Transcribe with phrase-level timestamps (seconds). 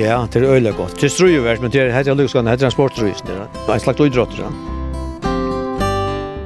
[0.00, 0.94] Ja, det er øyelig godt.
[0.96, 3.26] Det er strøyverst, men det er helt lykkeskående, det er en transportstrøysen.
[3.26, 3.34] Det
[3.68, 4.52] er en slags idrotter.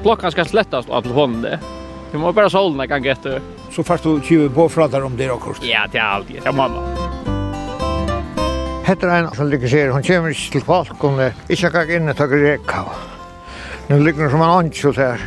[0.03, 1.59] Klokkan skal slettast av telefonen det.
[2.11, 3.39] Du må bare solen en kan etter.
[3.71, 5.62] Så fast du kjøver på fra der om det er akkurat.
[5.62, 6.43] Ja, det er alltid.
[6.45, 6.82] Ja, mamma.
[8.85, 12.26] Heter en som ligger sier, hun kommer ikke til folk, hun ikke kan inn ta
[12.29, 12.84] grekka.
[13.89, 15.25] Nå ligger hun som en åndsjøt her.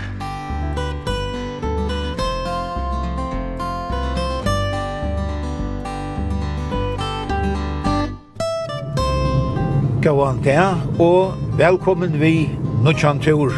[10.03, 12.49] Gåan der, og velkommen vi
[12.85, 13.49] Nutsjan Tur,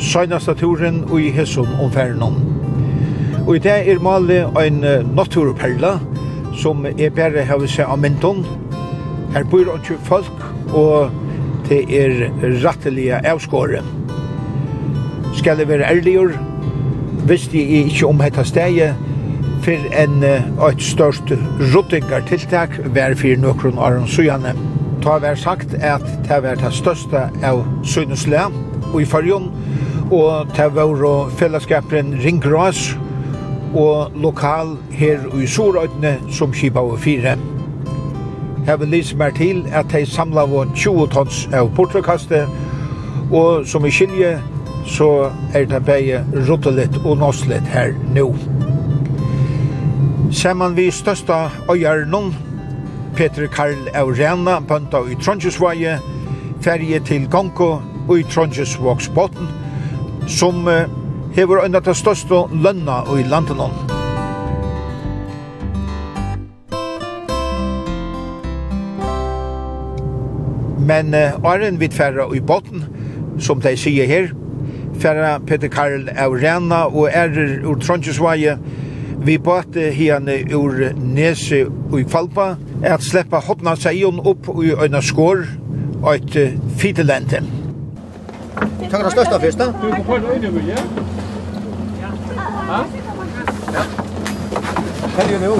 [0.00, 2.38] søgnasta turen og i Hesum om Fernon.
[3.46, 4.80] Og i dag er malet en
[5.16, 5.98] naturperla,
[6.56, 8.40] som er bare har vi seg av Menton.
[9.34, 11.12] Her bor ikke folk, og
[11.68, 12.30] det er
[12.64, 13.82] rattelige avskåre.
[15.36, 16.40] Skal jeg være ærligere,
[17.28, 18.94] visste jeg ikke om dette stedet,
[19.64, 21.36] for en et størst
[21.74, 24.56] ruttingartiltak var for noen av søgjene
[25.04, 28.46] ta vær sagt at det var det største av Sønnesle
[28.92, 29.50] og i fargen,
[30.08, 32.94] og det var fellesskaperen Ringgras
[33.74, 37.36] og lokal her i Sorøydene som kipa og fire.
[38.66, 42.48] Jeg vil lise meg til at de samla var 20 tons av portrekastet
[43.32, 44.38] og som i skilje
[44.88, 48.30] så er det bare rottelitt og nåslitt her nå.
[50.32, 52.32] Ser man vi størsta øyerne,
[53.16, 55.98] Peter Karl Aurena, bønta i Trondjesvaje,
[56.62, 57.68] ferie til Gonko
[58.08, 59.46] og i Trondjesvoksbotten,
[60.26, 60.90] som uh,
[61.36, 63.56] hever øyne til største lønna i landet
[70.78, 72.84] Men uh, Arjen vid færre i båten,
[73.38, 74.28] som de sier her,
[74.98, 78.58] færre Peter Karl Aurena og ærer ur Trondjesvaje,
[79.24, 82.54] Vi bøte herne ur nese og i falpa,
[82.84, 85.46] at sleppa hotna seion opp i øyna skår
[86.02, 87.40] og et fitelente.
[88.54, 89.70] Takk er det største fyrst, da?
[89.80, 90.84] Du får få øyne, ja?
[92.68, 92.82] Ja.
[93.74, 93.86] Ja.
[95.16, 95.56] Helge nå.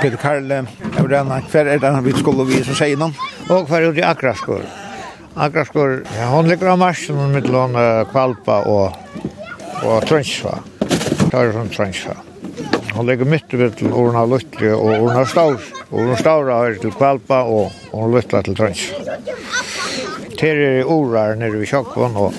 [0.00, 0.66] Peter Karl, jeg
[1.02, 3.12] vil gjerne, hver er det vi skulle vi som sier noen?
[3.52, 4.64] Og hver er det Akraskor.
[5.36, 7.76] Akraskor, ja, hon ligger av marsen mitt lån
[8.14, 8.96] Kvalpa og
[9.82, 10.58] og Trønsva.
[11.30, 12.16] Tar fra Trønsva.
[12.94, 15.60] Hun ligger midt ved til Orna Luttli og Orna Staur.
[15.90, 19.18] Orna Staur er til Kvalpa og Orna Luttla til Trønsva.
[20.36, 22.34] Ter er i orar nere ved Sjokkvån og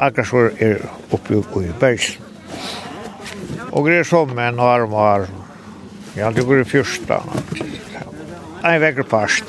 [0.00, 2.24] Akersvår er oppe i Bergsen.
[3.72, 5.36] Og det er som en arm og arm.
[6.16, 7.20] Ja, det går i fyrsta.
[8.66, 9.46] Ein vekker past.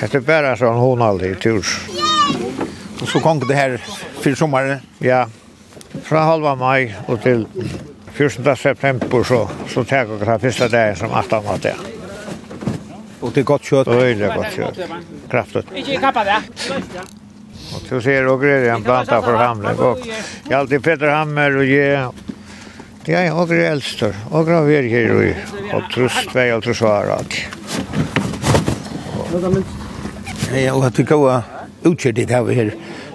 [0.00, 1.64] Det er bare sånn hun aldri i tur.
[3.00, 3.78] Og så kom det her
[4.20, 4.84] fyrir sommaren?
[5.02, 5.24] Ja,
[6.04, 7.46] fra halva mai og til
[8.14, 8.56] 14.
[8.56, 9.40] september så,
[9.72, 11.74] så tar jeg den første dagen som 18 av det.
[13.24, 13.88] Og det er godt kjøtt?
[13.88, 14.80] Og det er godt kjøtt.
[15.32, 15.72] Kraftet.
[15.80, 16.40] Ikke kappa det.
[17.74, 19.80] Og så ser og greier en planta for hamling.
[19.80, 21.96] Og jeg er alltid Peter Hammer og jeg.
[21.96, 22.12] Ja,
[23.04, 24.14] Jeg er åker eldster.
[24.30, 27.34] Og av er her og og trøst vei og trus var alt.
[30.54, 31.42] Ja, og at vi går
[31.84, 32.70] utkjørt det her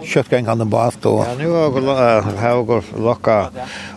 [0.09, 1.05] köttgängande bat.
[1.05, 3.49] och Ja, nu har jag gått locka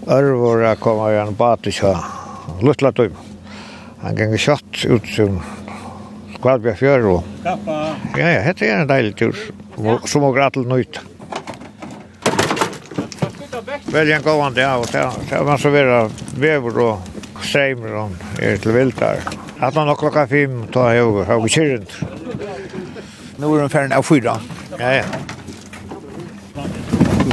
[0.07, 1.99] örvor kommer i en bat och så.
[2.63, 3.13] Lutla typ.
[4.01, 5.43] Han gänger kött ut som
[6.39, 7.89] skvalbja fjör och Kappa.
[8.17, 9.37] Ja, ja, det är en dejlig tur.
[10.05, 10.99] Som och grattel nytt.
[13.93, 16.99] Välj en gåvan det och det var så vera vever och
[17.43, 18.11] strejmer och
[18.43, 19.17] er till viltar.
[19.59, 21.91] Att man har klockan fem tar jag över, har vi kyrrent.
[23.37, 24.41] Nu är den färden av fyra.
[24.79, 25.05] Ja, ja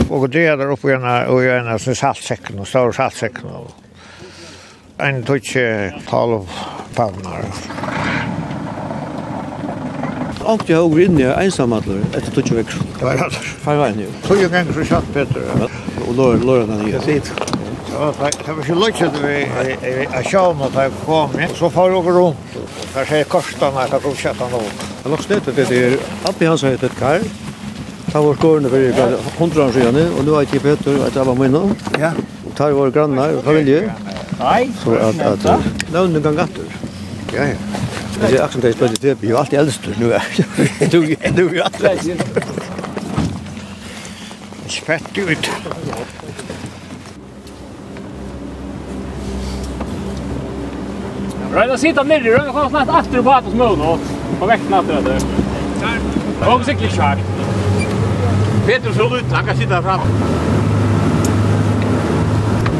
[0.09, 3.49] og det er der oppe ena och i ena så saltsäcken och stor saltsekken.
[3.49, 3.71] och
[4.97, 5.57] en touch
[6.09, 6.49] tolv
[6.95, 7.45] palmar.
[10.43, 12.73] Och jeg har in i ensamallar etter touch vekk.
[12.99, 13.39] Det var alltså.
[13.39, 14.07] Fan vad nu.
[14.23, 15.41] Så jag så kjatt, Peter.
[16.07, 16.99] Og då låter den ju.
[17.89, 18.13] Det var
[18.45, 19.47] det var så lyckat vi
[20.15, 22.37] er sjån at jeg kom inn, så far jag runt.
[22.93, 24.85] Där ser korsarna, där kom kjattan åt.
[25.03, 27.21] Jag lagt det, det är Abbi hans heter Karl,
[28.09, 28.79] Det var skårene for
[29.39, 31.61] hundra år siden, og nå er ikke Peter, at jeg var med nå.
[32.01, 32.09] Ja.
[32.57, 33.93] Det våre grannar, og familie.
[34.39, 34.71] Nei.
[34.81, 36.65] Så at, at navnet kan gatter.
[37.33, 37.55] Ja, ja.
[38.19, 39.93] Jeg sier akkurat det jeg spør til vi er jo alltid eldst nå.
[40.91, 42.23] Du er jo alltid.
[44.69, 45.51] Spett ut.
[51.53, 54.11] Røyna sitta nere, røyna kom snart efter på hatt og smøvnått.
[54.41, 55.07] På vekten aftur.
[55.09, 57.38] Det var sikkert kjagt.
[58.69, 59.99] Peter så ut, han kan sitta fram.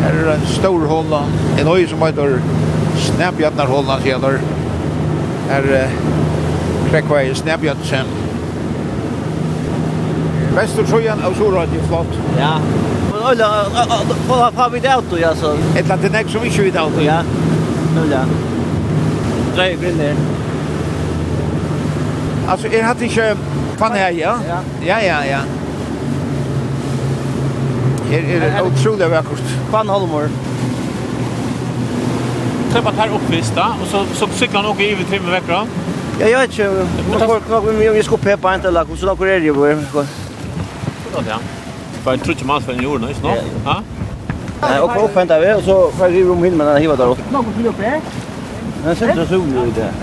[0.02, 1.24] Her er en stor hålla,
[1.60, 2.42] en øy som heter
[2.98, 4.38] Snæbjarnarhålla, sier der.
[5.50, 5.90] Her er
[6.92, 8.06] Krekvei Snæbjarnsen.
[10.56, 12.20] Vestertrøyen av Sorad er flott.
[12.38, 12.54] Ja.
[13.10, 13.48] Men øyla,
[14.28, 15.56] hva har vi det auto, ja, så?
[15.74, 17.02] Et eller annet nek som ikke vi det auto.
[17.02, 17.24] Ja,
[18.04, 18.26] øyla.
[19.56, 20.14] Drei grinner.
[22.50, 23.34] Altså, er hatt ikke
[23.82, 24.36] fann her, ja?
[24.52, 25.24] Ja, ja, ja.
[25.32, 25.42] ja.
[28.10, 29.44] Her er det otroligt vackert.
[29.70, 30.30] Kvannholmor.
[32.72, 35.68] Träffat här uppvist då och så så cyklar nog i vid timme veckor.
[36.20, 36.88] Ja, jag vet inte.
[37.12, 40.06] Jag får nog med mig skopa på inte lag så då är det ju bara.
[41.16, 41.38] Då där.
[42.04, 43.36] För tror trutje man för en jorden, visst nå?
[43.66, 43.82] Ja.
[44.62, 46.98] Ja, och upp hämtar vi och så får vi rum hin med den här hivar
[46.98, 47.22] där uppe.
[47.32, 48.02] Någon vill upp här.
[48.84, 49.94] Den sätter så ut det.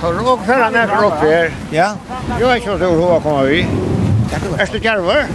[0.00, 1.50] Så du går fram här uppe här.
[1.70, 1.92] Ja.
[2.40, 3.66] Jag är så stor hur kommer vi?
[4.58, 5.26] Är du kärver?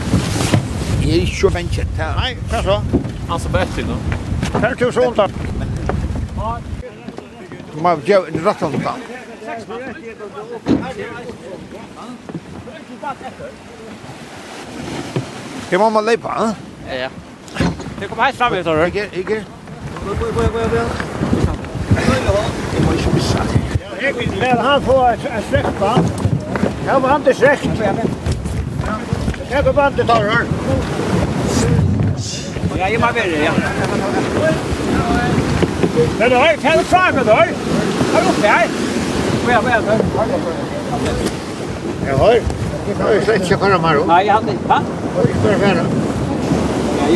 [1.10, 2.12] Jeg er ikke ventet her.
[2.20, 2.74] Nei, hva så?
[3.30, 3.96] Han som bett nå.
[4.62, 5.26] Her til sånn da.
[7.72, 8.94] Du må jo en rett om da.
[15.72, 16.48] Jeg må må leipa, ha?
[16.92, 17.10] Ja, ja.
[17.58, 18.68] Det kommer helt fram ut.
[18.86, 19.42] Ikke, ikke.
[19.42, 20.06] Jeg
[22.86, 23.66] må ikke missa det.
[23.98, 25.92] Jeg vil han få en slekpa.
[26.86, 28.19] Jeg må han til slekt.
[29.52, 30.46] Jag går bandet tar hör.
[32.78, 33.52] Ja, jag bara vill ja.
[36.20, 37.32] Men då, kan du fara då?
[37.32, 38.70] Har du fel?
[39.46, 40.00] Vad är det?
[42.08, 42.34] Jag har.
[43.00, 44.06] Jag har ska inte köra mer.
[44.08, 44.52] Nej, jag hade.
[44.68, 44.82] Va?
[45.16, 45.86] Jag ska köra.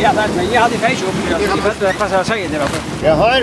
[0.02, 1.14] Ja, men jag hade fejs upp.
[1.30, 2.68] Jag vet inte vad jag säger det var.
[3.04, 3.42] Jag har.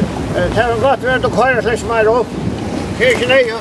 [0.56, 2.28] Det har gått väl att köra släcks mer upp.
[2.98, 3.54] Det är inte nej.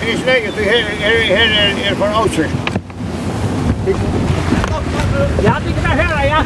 [0.00, 0.52] Det är inte nej.
[0.58, 0.78] Det här
[1.20, 2.63] är här är för outskjut.
[5.42, 6.42] Ja, du kan höra, ja.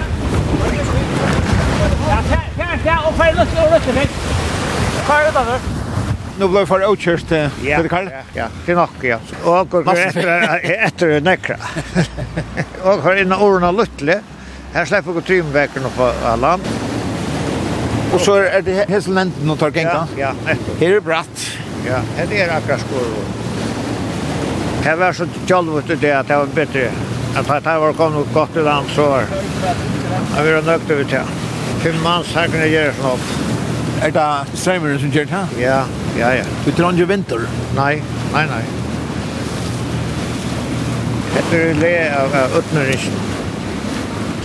[2.08, 2.18] Ja,
[2.58, 4.12] här, ja, och färg lustig och lustig fisk.
[5.06, 5.60] det lustig och
[6.38, 7.50] Nu blev för utkörst till
[7.82, 8.10] det kallt.
[8.34, 9.18] Ja, det är nog, ja.
[9.44, 11.56] Och går efter, efter näkra.
[12.82, 14.20] Och har inna orna luttle.
[14.72, 16.62] Här släpper vi trymväcken på land.
[18.14, 20.06] Och så är det hässelnänden och tar gänga.
[20.16, 20.54] Ja, ja.
[20.80, 21.50] Här är bratt.
[21.86, 23.06] Ja, här är akkurat skor.
[24.82, 26.90] Här var så tjallvut det att det var bättre
[27.38, 29.24] att at var kommit gott i land, så var
[30.36, 31.22] jag var nöjd över det.
[31.80, 33.28] Fem manns her kunne gjøre sånn opp.
[34.02, 35.54] Er det streimere som gjør det her?
[35.60, 35.78] Ja,
[36.18, 36.44] ja, ja.
[36.64, 37.44] Du tror ikke vinter?
[37.76, 38.02] Nei,
[38.32, 38.62] nei, nei.
[41.50, 43.18] Det är le av utnøringen.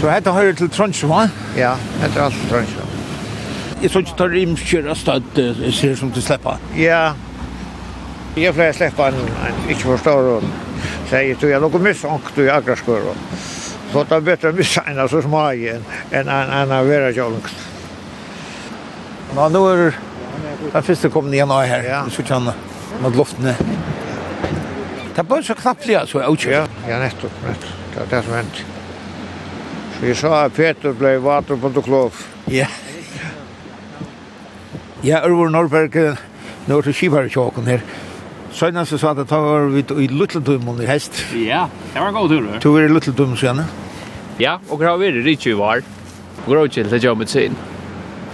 [0.02, 1.30] Så hette hører til Trondheim, va?
[1.58, 2.70] Ja, det är allt alt
[3.82, 5.40] Jag Jeg så ikke tar rimskjøret støtt,
[5.74, 6.58] ser som du slipper.
[6.78, 7.14] Ja,
[8.38, 8.74] jeg flere
[9.08, 10.54] en, en, ikke forstår henne
[11.10, 13.14] säger du jag något missankt du jag skurva.
[13.92, 17.56] Så det är bättre att missa en så smal än en annan vera jolkt.
[19.36, 19.96] Nå, nå er
[20.74, 22.04] den første kom ned nå her, ja.
[22.10, 22.54] så kjenne,
[23.02, 23.56] man luftene.
[25.14, 26.70] Det er bare så knapplig, altså, jeg utkjører.
[26.90, 27.82] Ja, nettopp, nettopp.
[27.94, 28.62] Det er det som hendt.
[29.94, 32.22] Så jeg sa at Peter ble vater på Duklov.
[32.50, 32.70] Ja.
[35.04, 35.98] Ja, Ørvor Norberg,
[36.66, 37.86] nå er det skivare tjåken her.
[38.54, 41.24] Søgna så sa det tar var vi i Lutteldum i hest.
[41.34, 42.60] Ja, det var en god tur.
[42.62, 43.56] Du var i Lutteldum så?
[44.40, 45.82] Ja, og det har vært i Ritsju var.
[46.46, 47.58] Og det var det jobbet sin.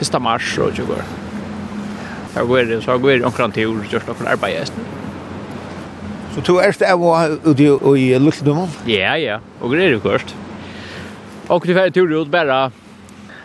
[0.01, 0.21] 1.
[0.21, 1.07] mars og ikke går.
[2.35, 4.85] Jeg går i, så går var i omkring til år, gjørst noen arbeid i hesten.
[6.35, 8.67] Så du er av og ute i Lutteldum?
[8.87, 10.35] Ja, ja, og det er jo kørst.
[11.49, 12.71] Og du ferdig tur ut bare,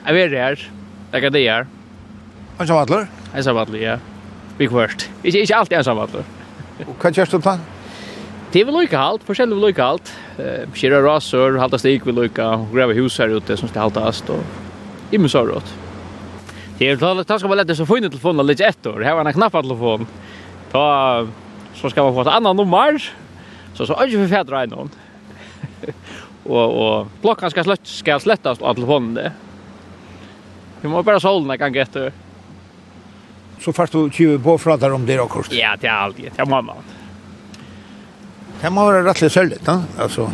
[0.07, 0.71] jeg det her,
[1.12, 1.66] det kan det her.
[2.61, 3.07] Ensam vattler?
[3.35, 3.99] Ensam vattler, ja.
[4.59, 5.09] Vi kvart.
[5.23, 6.02] Ikke, ikke alltid ensam.
[6.83, 7.54] Og hva gjør du da?
[8.54, 10.11] Det er vel lykka halt, forskjellig vel lykka halt.
[10.78, 15.35] Kjera rasør, halta stik vel lykka, greve hus her ute som skal haltast, og imens
[15.38, 15.73] har rått.
[16.78, 19.37] Det er talet, ta skal man lette så funnet telefonen litt etter, her var en
[19.37, 20.07] knapp telefon.
[20.73, 20.85] Ta,
[21.78, 22.99] så skal man få et annat nummer,
[23.75, 24.90] så så ikke for fædra enn hon.
[26.50, 29.31] og, og klokkan skal, slett, skal slättas av telefonen det.
[30.83, 32.11] Vi må bare solen en gang etter
[33.61, 35.52] så fast du tjuv på pratar om det då kort.
[35.52, 36.16] Ja, det är allt.
[36.37, 36.76] Det må man.
[38.61, 39.82] Det må vara rätt sälligt, va?
[39.99, 40.32] Alltså.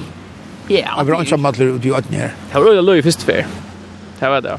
[0.69, 0.95] Ja.
[0.97, 2.35] Jag vill inte att du du åt ner.
[2.53, 3.47] Jag vill ju först för.
[4.19, 4.59] Det var det.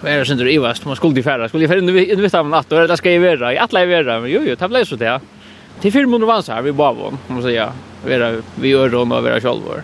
[0.00, 0.84] Vad är det som du ivast?
[0.84, 2.72] man skulle färra, skulle färra nu vet natt.
[2.72, 3.54] Och det ska ju vara.
[3.54, 5.20] I alla är vara, men jo jo, det blev så det.
[5.80, 7.72] Till film under vans här vi bara var, man säga.
[8.06, 9.82] Vara vi gör då och vara självor.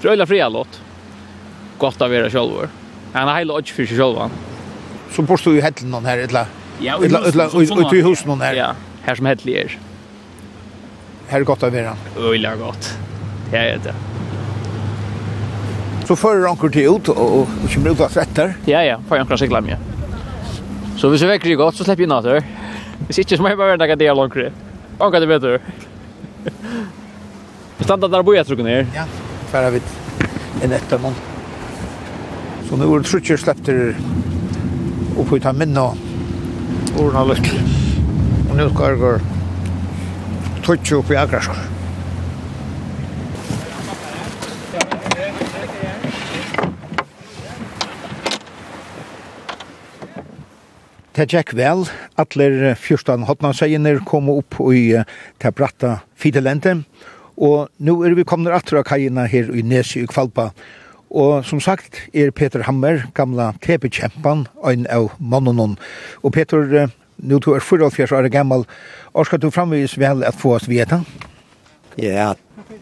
[0.00, 0.80] Fröjla fria låt.
[1.78, 2.68] Gott att vara självor.
[3.12, 4.30] Han har hela odds för sig själva.
[5.10, 6.46] Så påstår ju hällen någon här, eller?
[6.80, 8.54] Ja, och och i hus någon här.
[8.54, 9.78] Ja, här som heter Lier.
[11.28, 11.96] Här gott av vera.
[12.18, 12.98] Öjla gott.
[13.50, 13.94] Det är det.
[16.06, 18.54] Så förr ankor till ut och och kommer ut av svetter.
[18.64, 19.76] Ja ja, får jag kanske glömma.
[20.96, 22.42] Så hvis vi vekker gott så släpper jag natter.
[23.08, 24.34] Vi sitter som är bara där det är långt.
[24.98, 25.58] Och det vet du.
[27.80, 28.86] Stanna där boja tror jag ner.
[28.94, 29.04] Ja.
[29.50, 29.82] Färra vid
[30.62, 31.14] en ettan.
[32.68, 33.96] Så nu är det trutcher släppter
[35.18, 35.92] upp ut av minna
[36.98, 37.52] Orna lykt.
[38.50, 39.12] Og nu skal jeg gå
[40.64, 41.60] tutsi upp i agraskur.
[51.14, 51.84] Det gikk vel.
[52.18, 56.78] Atler 14 hotnanseier kom opp i det bratta fidelente.
[57.36, 60.50] Og nu er vi kommet atter av kajina her i Nesi i Kvalpa.
[60.50, 60.56] Og
[61.10, 65.76] Og som sagt er Peter Hammer, gamla tepekjempan, ein av mannen.
[66.22, 68.64] Og Peter, nu du er 44 år gammal,
[69.12, 71.02] og skal du framvis vel at få oss veta?
[71.98, 72.34] Ja,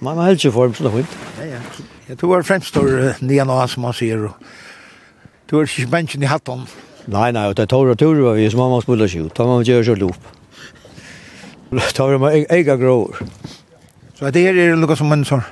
[0.04, 1.06] man har helst form så det
[1.40, 1.60] Ja, ja.
[2.08, 4.32] Jeg tror er fremst står nian av som man sier, og
[5.50, 6.66] du er ikke mennesken i hatten.
[7.06, 9.44] Nei, nei, det er tårer og tårer vi, så man må spille seg ut, da
[9.44, 10.34] må man gjøre seg lopp.
[11.96, 13.20] Da var man ega gråer.
[14.16, 15.44] Så det er noe som en sånn,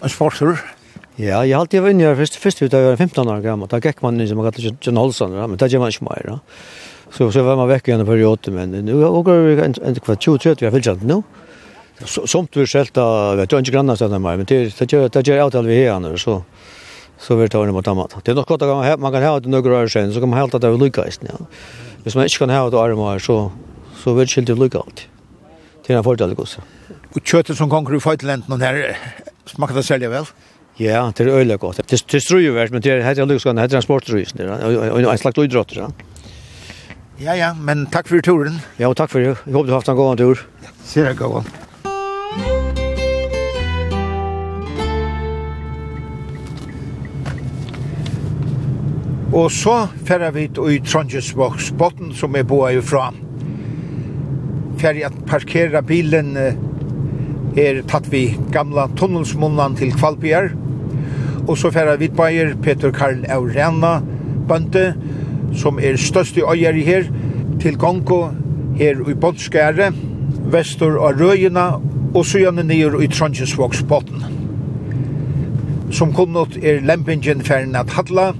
[0.00, 0.56] en sportsur?
[1.18, 3.40] Ja, jeg har alltid vært inne her først, først ut da jeg var 15 år
[3.42, 3.70] gammel.
[3.70, 6.28] Da gikk man inn som man kallte John Holson, men da gjør man ikke mer.
[6.28, 6.38] Da.
[7.10, 10.62] Så, så var man vekk igjen i periode, men nå er vi en kvart 20-30,
[10.62, 11.22] vi har fyllt nå.
[12.06, 13.08] Somt vi selv da,
[13.40, 16.38] vet du, ikke grann stedet mer, men det gjør jeg alt vi har nå, så
[17.18, 18.12] så vil tar det mot annet.
[18.22, 20.38] Det er nok godt at man kan ha det noen år siden, så kan man
[20.38, 21.18] helt at det er lykkes.
[21.26, 21.38] Ja.
[22.04, 23.50] Hvis man ikke kan ha det armer, så,
[23.98, 25.02] så vil det skilte lykke alt.
[25.82, 26.62] Det er en fordel, Gusse.
[27.16, 28.94] Og kjøttet som konger i Føytelenten her,
[29.50, 30.30] smaker det særlig vel?
[30.30, 30.47] Ja.
[30.78, 31.80] Ja, det er øyelig godt.
[31.90, 35.38] Det, det strøy jo vært, men det heter Lugskan, det heter transportrøysen, og en slags
[35.42, 35.88] idrott, ja.
[37.18, 38.60] Ja, ja, men takk for turen.
[38.78, 39.32] Ja, og takk for det.
[39.42, 40.44] Jeg håper du har haft en god tur.
[40.86, 41.42] Ser jeg god.
[49.34, 49.74] Og så
[50.06, 53.10] færre vi i Trondjesvoksbotten som er boet ifra.
[54.78, 56.36] Færre at parkera bilen
[57.58, 60.52] er tatt vi gamla tunnelsmunnan til Kvalbjer,
[61.48, 63.98] og så færa vidbeier Peter Karl Aurena,
[64.48, 64.92] bønte,
[65.56, 67.08] som er størst i øyeri her,
[67.60, 68.28] til Gongo
[68.78, 69.90] her i Båndskære,
[70.52, 71.70] vestur av Røyina,
[72.14, 74.24] og søgjane nyer i Trondjesvågsbåten.
[75.90, 78.32] Som kunnot er lempingen færen at hadla,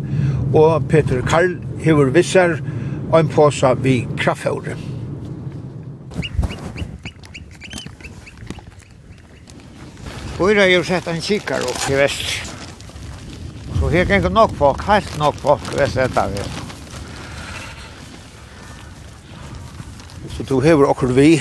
[0.55, 2.59] og Peter Karl hever vissar
[3.11, 4.88] og en påsa vi kraftfjordet.
[10.39, 12.29] Fyra har jo sett en kikar opp i vest.
[13.75, 16.45] Så her kan ikke nok folk, helt nok folk vest etter vi.
[20.37, 21.33] Så du hever okkur vi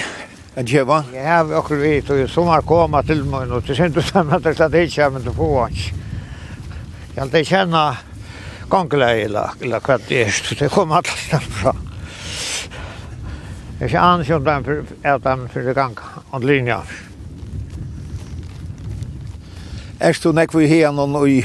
[0.58, 1.04] en djeva?
[1.14, 3.62] Jeg hever okkur vi, så jeg sommer koma til meg nå.
[3.62, 5.86] Det synes du sammen at det slett ikke, men du får hans.
[5.86, 6.04] ikke.
[7.14, 7.84] Jeg alltid kjenna
[8.70, 11.76] gongleie eller hva det er, så det kommer alle stedet fra.
[13.78, 16.02] Jeg er ikke annen som de er dem for det gang,
[16.32, 16.82] og linja.
[19.98, 21.40] Erst du nek vi hen og i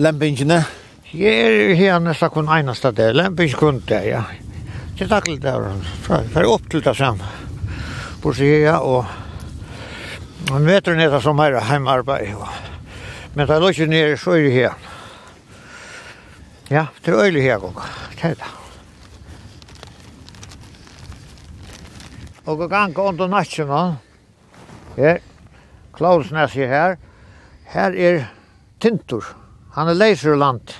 [0.00, 0.62] lempingene?
[1.12, 4.22] Jeg er hen nesten kun eneste der, lemping kun der, ja.
[4.96, 5.66] Det er taklet der,
[6.06, 7.26] for opp til det samme.
[8.22, 9.04] Borsi ja, og
[10.54, 12.32] en meter jo som her heimarbeid,
[13.34, 14.74] men det er ikke nere så er det her.
[16.70, 17.76] Ja, det er øyelig her gong,
[18.16, 18.50] det er det.
[22.46, 23.96] Og gang under natten,
[24.96, 25.18] her,
[25.92, 26.96] Klausnes er her,
[27.70, 28.24] Her er
[28.82, 29.24] tintur.
[29.76, 30.72] Han er leiser land.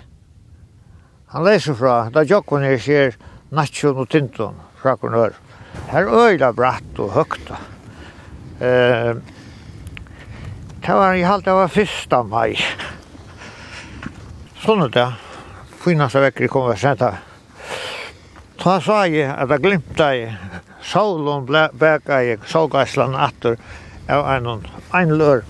[1.31, 3.15] Han leiser fra, da jokkon er sier
[3.55, 5.37] natsjon og tintun, fra kun hør.
[5.93, 7.53] Her øyla bratt og høgt.
[8.59, 9.13] Eh,
[10.81, 12.59] det var jeg halte, det var fyrsta mai.
[14.65, 15.07] Sånn er det.
[15.85, 17.07] Finaste vekker kom vi sent.
[18.61, 20.35] Ta sa jeg at jeg glimta jeg.
[20.83, 23.61] Solen bæka jeg, solgaislan atter
[24.11, 25.47] av en, en lør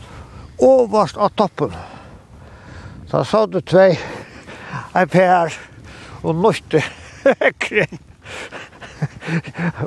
[0.60, 1.74] overst av toppen.
[3.10, 3.94] Så sa du tvei,
[4.94, 5.54] ei pær
[6.22, 6.82] og nøyte
[7.64, 7.98] kring.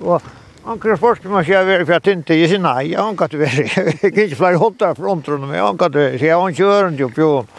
[0.02, 0.22] og
[0.64, 3.42] Anker spørste meg sier jeg for jeg tinte, jeg sier nei, jeg anker at du
[3.44, 6.38] jeg kan ikke flere holdt for omtrunnen, men jeg anker at du er, så jeg
[6.40, 7.50] anker øren til oppjøen.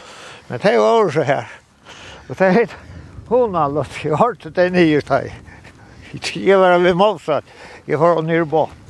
[0.49, 1.51] Men det var også her.
[2.29, 2.79] Og det er
[3.29, 5.33] hun har løtt, jeg har hørt det nye steg.
[6.37, 7.45] Jeg var ved motsatt,
[7.89, 8.84] jeg var nere bort.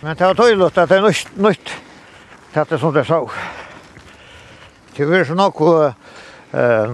[0.00, 1.70] Men det var tydelig at det er nytt, nytt
[2.48, 3.18] Det dette som det sa.
[4.96, 5.92] Det var så nok uh,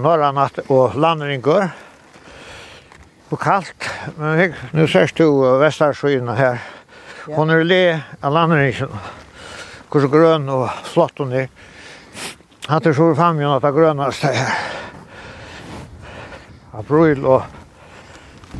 [0.01, 1.69] norra natt og landringar
[3.29, 3.87] og kallt.
[4.17, 6.59] Men jeg, nu ser du uh, Vestarsøyene her.
[7.33, 7.83] Hon er le
[8.21, 8.91] av landringen.
[9.89, 11.47] Hvor så grønn og flott hon er.
[12.67, 14.57] Han tar så fram igjen at det grønnaste her.
[16.75, 17.45] April og,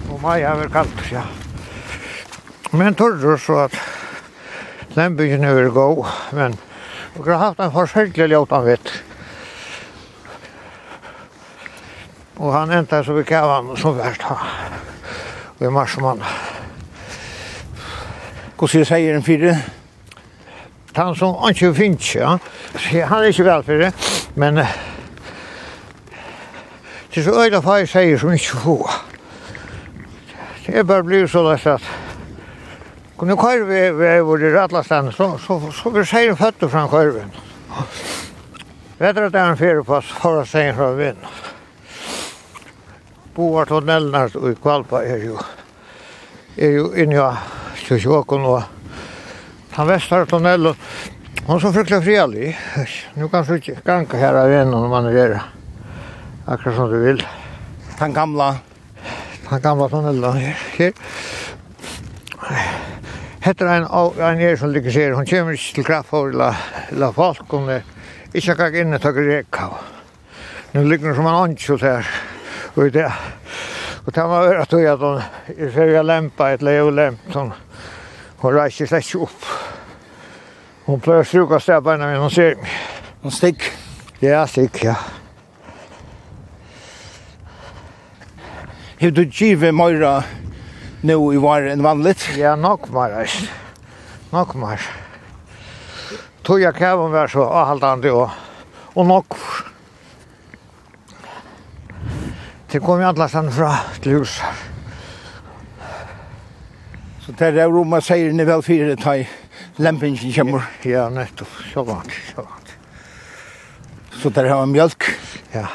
[0.10, 1.26] og mai er vel kaldt, ja.
[2.72, 3.76] Men torr så at
[4.96, 6.54] Den byen er veldig god, men
[7.16, 8.92] vi har haft en forskjellig ljótan vitt.
[12.40, 14.38] Og han enda så vi kavan som vært ha.
[15.58, 16.24] Og i mars marsmann.
[18.56, 19.58] Hvordan sier en fire?
[20.96, 22.38] Han som ikke finnes, ja.
[23.12, 23.92] Han er ikke vel for det,
[24.36, 24.56] men
[27.12, 28.90] det er så øyla fag sier som ikke få.
[30.66, 32.05] Det er bare blivet så løst at
[33.18, 36.38] Og nu kører vi, vi er hvor i Ratlastan, så, så, så vi ser en
[36.38, 37.32] føtter fra køren.
[39.00, 41.24] Vet du at det er en oss for å se fra vind.
[43.36, 45.40] Boar tunnelen her i Kvalpa er jo,
[46.56, 48.64] er jo inne i Kjøsjåkon og
[49.76, 50.76] han vestar tunnelen.
[51.46, 52.54] Hon så fryktelig frialig.
[53.16, 55.40] Nu kan du ikke ganka her av en når man er
[56.48, 57.24] akkurat som du vil.
[58.00, 58.56] Den gamla?
[59.52, 60.64] Han gamla tunnelen her.
[60.78, 61.35] her.
[63.46, 66.48] Hetta ein ein er sum liggur sér, hon kemur til kraft for la
[66.98, 67.68] la folk og
[68.34, 69.68] ikki kak inn ta grekka.
[70.74, 72.08] Nú liggur sum ein anki der.
[72.76, 73.06] Og det
[74.08, 75.22] og ta ma vera tøy at hon
[75.58, 77.54] er fer lempa et leu lemp hon.
[78.42, 79.46] Hon reiser seg upp.
[80.88, 82.74] Hon pløyer sjuka stepparna men hon ser mig.
[83.22, 83.62] Hon stikk.
[84.22, 84.96] Ja, stikk, ja.
[88.98, 90.24] Hevur du givið meira
[91.06, 92.24] nu i var enn vanligt?
[92.38, 93.38] Ja, nok mer, eis.
[94.34, 94.82] Nok mer.
[96.46, 98.34] Tog jeg kjæven var så avhaldande og,
[98.96, 99.38] og nok.
[102.72, 104.40] Det kom jo alla stedet fra til hus.
[107.26, 109.26] Så det er jo man sier ni vel fire ta i
[109.82, 110.68] lempingen kommer.
[110.86, 111.54] Ja, nettopp.
[111.72, 112.76] Så vant, så vant.
[114.22, 115.10] Så der har vi mjölk.
[115.54, 115.66] Ja.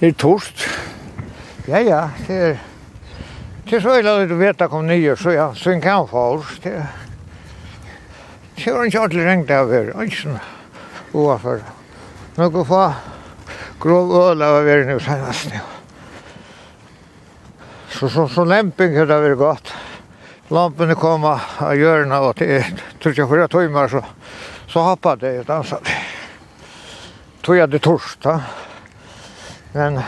[0.00, 0.66] Det er torst.
[0.66, 0.96] Ja.
[1.66, 2.58] Ja, ja, det er...
[3.66, 6.58] Det er så illa vet at kom nye, så ja, så en kan få oss.
[6.62, 6.86] Det er...
[8.56, 10.38] Det var ikke ordentlig rengt av her, ikke sånn.
[11.18, 11.64] Oafor.
[12.36, 12.82] Nå få
[13.82, 15.64] grov øl av her nu senast Ja.
[17.96, 19.72] Så, så, så lemping har det vært godt.
[20.52, 22.62] Lampene kom av hjørnet, og til
[23.00, 24.02] tror jeg for fyra timer så,
[24.68, 25.92] så hoppet det, og danset.
[27.42, 28.44] Tog jeg det torsdag.
[29.72, 30.02] Men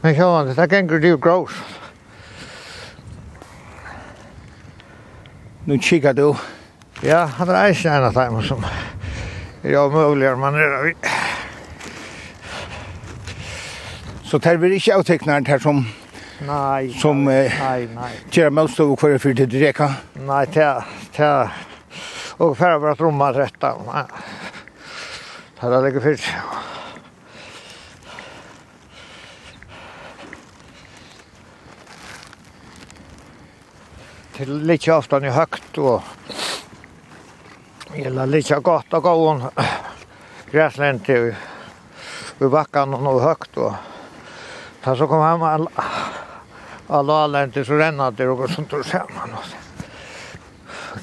[0.00, 1.54] Men sjåan, det ganger det jo grås.
[5.64, 6.34] Nu kikar du.
[7.02, 11.10] Ja, han er eisen en av dem som er jo mulig man er av.
[14.24, 15.86] Så det blir ikke avteknaren her som
[16.46, 18.10] Nei, som nei, nei.
[18.30, 19.88] Kjera mønstå og kvar fyrir til Dreka?
[20.22, 20.84] Nei, tja,
[21.16, 21.32] tja.
[22.38, 23.72] Og fyrir var at romma retta.
[25.58, 26.67] Det er det ikke fyrt.
[34.38, 36.02] till lite ofta ni högt och
[37.94, 39.44] litt lite gott och gån
[40.50, 41.34] gräslen till
[42.38, 43.74] vi backan og högt og
[44.84, 45.84] sen så kom han alla
[46.86, 47.72] alla allen till så
[48.10, 49.44] det og sånt och skärman og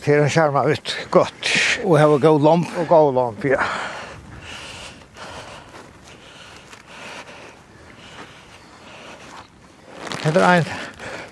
[0.01, 1.51] til en skärma ut gott.
[1.83, 2.67] Og her var god lamp.
[2.77, 3.61] Og god lamp ja.
[10.23, 10.65] Det er en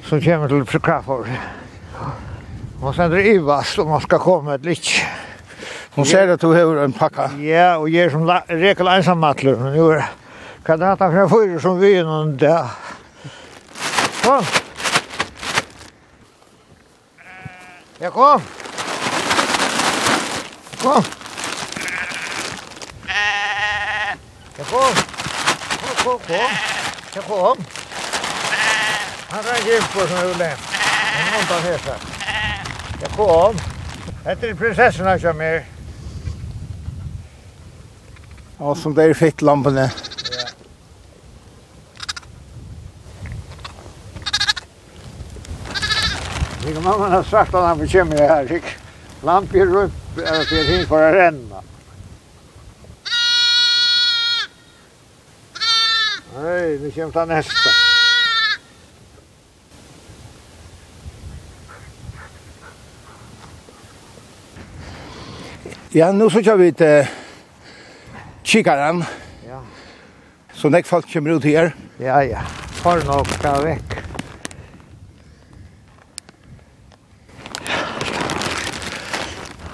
[0.04, 1.63] som kommer til Kraftfors.
[2.82, 4.90] Och sen drivas om man skal komme et litt.
[5.96, 7.30] Hon ser at du har en pakka.
[7.40, 9.36] Ja, og jeg er som rekel ensam men
[9.74, 10.06] Nu är
[10.66, 12.70] kan det ta från fyrer som vi er noen der?
[14.24, 14.46] Kom.
[18.00, 18.42] Ja, kom.
[20.82, 21.04] Kom.
[24.58, 24.94] Ja, kom.
[25.82, 26.52] Kom, kom, kom.
[27.16, 27.66] Ja, kom.
[29.30, 30.73] Han räcker på som är lämpligt.
[31.42, 31.96] Undan hesa.
[33.02, 33.60] Jag kom.
[34.26, 35.64] Hette er prinsessorna som er.
[38.60, 39.90] Ja, som det er fitt lampene.
[39.90, 40.14] Ja.
[46.68, 48.78] Ikke mamma har sagt at han bekymmer jeg her, ikke?
[49.24, 51.62] Lampier rundt, eller till hinn för att renna.
[56.36, 57.83] Nej, nu kommer det nästa.
[65.96, 67.08] Ja, nu så kör vi ett eh,
[68.44, 69.04] kikaren.
[69.50, 69.62] Ja.
[70.54, 71.76] Så när folk kommer ut här.
[71.98, 72.42] Ja, ja.
[72.84, 73.82] Har nog ska väck.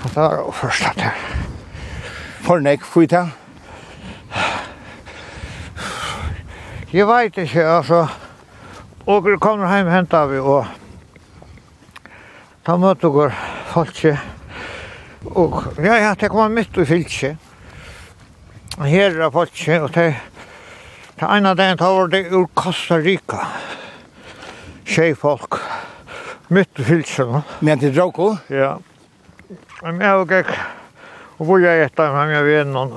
[0.03, 1.13] Det var det första där.
[2.41, 3.29] For nek skjuta.
[6.91, 8.07] Jeg vet ikke, altså.
[9.05, 10.65] Og vi kommer hjem hentet vi, og
[12.67, 13.29] da møter vi
[13.71, 14.38] folk ikke.
[15.27, 17.33] Og ja, ja, det kom mitt i fylse.
[18.79, 20.05] Her er fylse, og det
[21.19, 23.43] er en av den tar det ur Costa Rica.
[24.87, 25.59] Tjej folk,
[26.47, 27.43] mitt i fylse nå.
[27.59, 28.31] Men til Droko?
[28.49, 28.77] Ja.
[29.83, 30.45] Men jeg og jeg,
[31.37, 32.95] og hvor jeg etter med meg ved noen,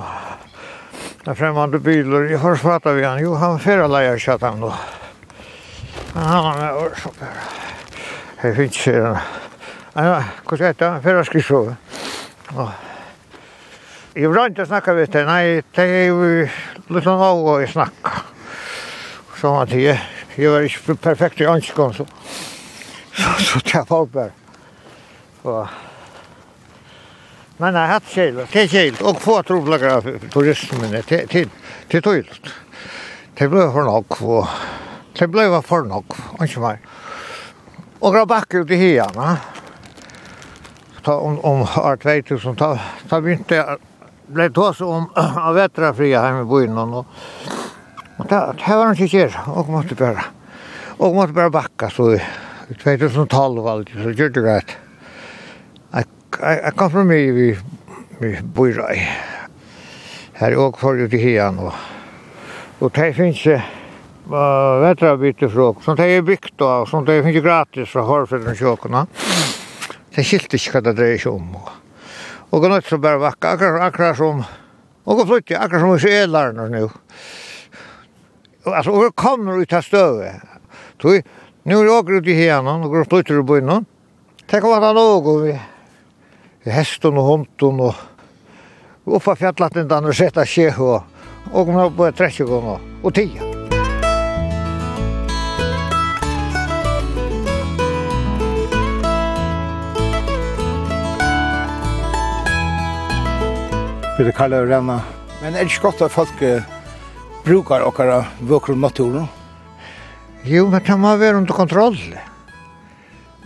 [1.22, 4.62] det er fremmande biler, jeg har svaret vi han, jo, han fyrer leier kjatt han
[4.62, 4.70] nå.
[6.14, 7.38] Han har med årsopper.
[8.42, 9.41] Jeg finnes ikke
[9.94, 11.76] Ja, hur ska jag för att skriva?
[12.56, 12.72] Ja.
[14.14, 15.26] Jag vill inte snacka vet jag.
[15.26, 16.48] Nej, det är ju
[16.86, 18.12] lite nog att snacka.
[19.40, 20.00] Så att jag
[20.34, 22.06] jag var ikke perfekt i ønskene, så.
[23.12, 24.30] Så så jag folk bare.
[25.42, 25.68] Og
[27.58, 30.00] Men jeg jag hade kjell, det er kjell, og få troblagra
[30.30, 32.54] turismene til tøylt.
[33.38, 34.48] Det ble for nok, og
[35.18, 36.78] det ble for nok, og ikke mer.
[38.00, 39.36] Og grabakk ut i hian, ha?
[41.02, 43.78] ta om om år 2000 ta ta begynte jag
[44.26, 47.06] blev tås om av vetra fria hem i og, og
[48.16, 50.24] och ta ta var inte kär og måtte bara
[50.98, 52.18] Og måtte bara bakka så
[52.82, 54.76] 2012 var det så gjorde det rätt.
[56.40, 57.58] jeg kom fra meg vi
[58.18, 59.08] vi bor i
[60.32, 61.72] här for för ut i hian Og,
[62.80, 63.46] og det finns
[64.80, 69.06] vetrabyte fra, som det er byggt av, som det finnes gratis fra Hårfjellens kjøkene.
[69.06, 69.51] Mm.
[70.12, 71.54] Jeg skilte ikke hva det dreier seg om.
[72.52, 74.42] Og gå nødt til å bare vakke, akkurat, akkurat som,
[75.08, 76.82] og gå flytte, akkurat som vi er lærne nå.
[78.68, 80.44] Altså, og vi kommer ut av støvet.
[81.00, 81.24] Tog,
[81.64, 83.88] nu er jeg åker ut i hjenan, og går flytter i bøynen.
[84.50, 85.56] Tenk om at han åker vi,
[86.68, 91.00] hesten og hunden, og oppa fjallatnindan og setta skje, og,
[91.50, 93.51] og kom opp på 30 ganger, og 10
[104.16, 105.00] för det kallare renna.
[105.42, 106.42] Men er det ikke godt folk
[107.44, 109.28] brukar okkara vøkru naturen?
[110.44, 111.96] Jo, men det må være under kontroll.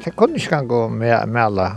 [0.05, 1.73] Det kunne ikke gå med, med alla.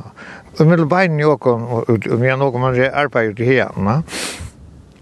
[0.60, 4.02] Och med bein i åkken, og med noen man arbeider til hjemme.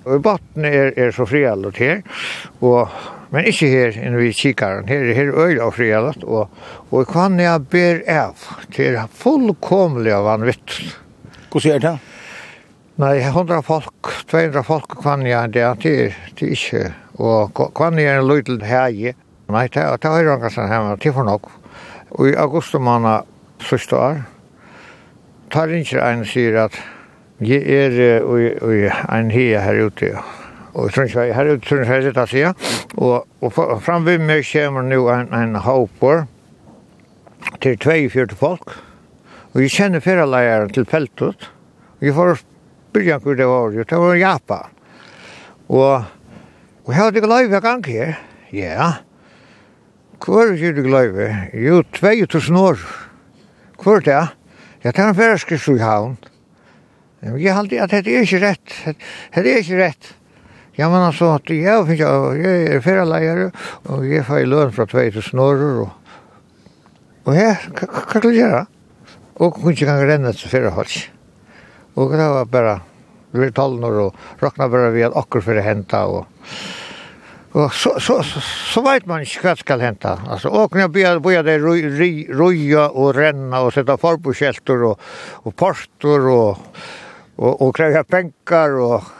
[0.06, 2.02] Og i botten er, er så friallet her,
[2.62, 2.90] og,
[3.30, 4.90] men inte här inne vi kikaren.
[4.90, 5.74] är her er øyla og
[6.24, 6.50] Och, og,
[6.92, 8.36] og kan jeg ber av.
[8.78, 10.96] Det er fullkomlig av vanvitt.
[11.54, 12.00] Hur ser det?
[12.98, 16.80] Nei, 100 folk, 200 folk kvanja, det er det, det er ikke.
[17.22, 19.12] Og kvanja er en lydel hei.
[19.54, 21.46] Nei, det er høyre angasen hjemme, det er for nok.
[22.18, 23.30] Og i august måned
[23.62, 24.24] siste år,
[25.54, 26.82] tar ikke en sier at
[27.38, 30.12] jeg er i en hei her ute.
[30.74, 32.68] Og tror ikke jeg her ute, tror ikke jeg sitter sier.
[32.98, 33.54] Og, og
[33.86, 36.26] framvid meg kommer nå en, en håper
[37.62, 38.80] til 42 folk.
[39.54, 41.52] Og jeg kjenner ferdeleieren til feltet.
[42.02, 42.40] Og jeg får
[42.94, 44.72] byrjan hvor det var, det var Japan.
[45.68, 46.06] Og,
[46.86, 48.16] og her hadde jeg løyve gang her,
[48.56, 48.92] ja.
[50.24, 51.28] Hvor er det løyve?
[51.54, 52.80] Jo, 2000 år.
[53.84, 54.28] Hvor det Ja,
[54.84, 56.18] Jeg tar en ferske i havn.
[57.22, 58.96] Jeg halte at det er ikke rett.
[59.36, 60.14] Det er ikke rett.
[60.78, 63.50] Ja, men altså, at jeg, jeg er ferieleier,
[63.90, 65.90] og jeg får løn fra 2000 år, og,
[67.26, 68.66] og jeg, hva kan jeg gjøre?
[69.42, 71.00] Og kunne ikke gang renne til ferieholds.
[71.98, 72.76] Og det var bare,
[73.34, 76.28] vi var tolvnår og råkna bare vi at akkur fyrir henta og
[77.58, 78.42] Og så, så, så,
[78.74, 80.12] så vet man ikke hva skal hente.
[80.30, 85.00] Altså, og når jeg bøyer det røya og renna og sette forbokjelter og,
[85.42, 86.68] og porter og,
[87.38, 89.14] og, og krever penger og...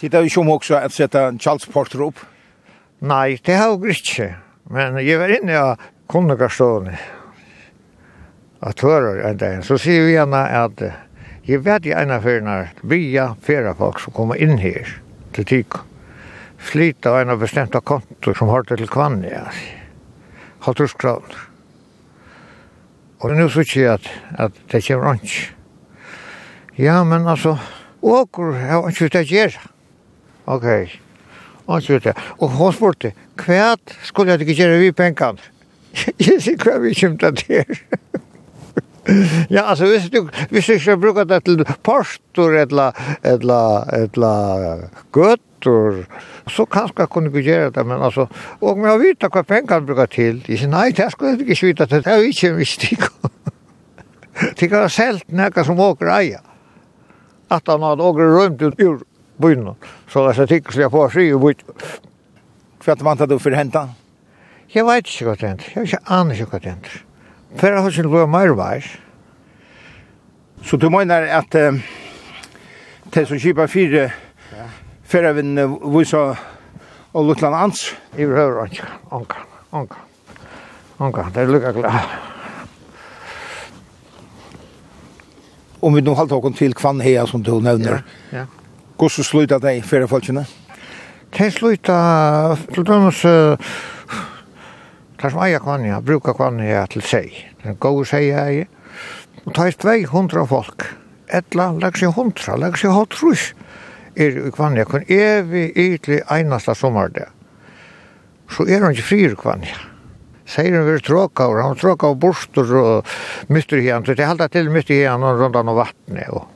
[0.00, 2.20] Det er jo ikke også at sette kjaldsporter opp?
[3.04, 4.28] Nei, det har jeg ikke.
[4.72, 6.98] Men jeg var inne av kundegastående
[8.60, 9.62] at hører en dag.
[9.64, 10.82] Så sier vi gjerne at
[11.50, 14.86] Jeg vet i ena fyrirnar via ferafolk som kommer inn her
[15.34, 15.80] til Tyko.
[16.62, 19.48] Slita av en av bestemta kontor som har til kvann, ja.
[20.62, 21.40] Halvtrus kroner.
[23.18, 24.06] Og nu så ikke at,
[24.38, 25.48] at det kommer ikke.
[26.78, 27.56] Ja, men altså,
[27.98, 29.56] åker har ikke det gjør.
[30.46, 30.68] Ok,
[31.80, 32.14] ikke det.
[32.38, 33.74] Og hun spurte, hva
[34.06, 35.50] skulle jeg ikke gjøre vi pengene?
[36.20, 38.08] Jeg sier hva vi kommer til å.
[39.48, 42.92] Ja, alltså visst du visst du ska bruka det till postor eller
[43.22, 46.04] eller eller gott og
[46.50, 48.28] så kanske kunne vi göra det, men alltså
[48.60, 50.40] och men jag vet att vad pengar brukar till.
[50.46, 52.98] Det är nej, det ska inte skjuta vite, det er inte ikke en viss ting.
[54.58, 56.40] De har selt noe som åker aja.
[57.48, 59.00] Att han har åker runt ut ur
[59.36, 59.74] byen,
[60.08, 61.54] så det er så ting som jeg får si i byen.
[62.84, 63.94] Hva vant du for hentan?
[64.74, 67.09] Jeg vet ikke hva det hentan, jeg vet ikke aner ikke hva det hentan
[67.56, 68.84] för har sin blå mer var.
[70.62, 71.72] Så du menar att eh,
[73.04, 74.10] det som kipar fyra
[75.04, 76.36] förra vin vissa
[77.12, 79.36] och Lutland ans i rör anka anka
[79.70, 79.96] anka
[80.96, 82.00] anka det lukar glad.
[85.80, 88.44] Om vi nu halter okon til kvann hea som du nevner, ja, ja.
[88.98, 90.44] hvordan sluta deg fyrir folkene?
[91.32, 93.56] Det sluta, til dømes, uh,
[95.20, 97.34] tar som eier kvannet, han brukar kvannet jeg til seg.
[97.64, 98.70] Den gode seg jeg eier.
[99.44, 100.86] Og tar 200 folk.
[101.30, 103.50] Etla, legg seg 100, legg seg hatt trus.
[104.18, 107.30] Er i kvannet, kun evig, ytlig, einasta sommerdag.
[108.50, 109.86] Så er han ikke frier kvannet.
[110.50, 113.12] Sier han vil tråka, og han tråka og borster og
[113.54, 113.86] myster i.
[113.92, 116.32] Så det halda til myster i og rundt han og vattnet.
[116.34, 116.48] Og.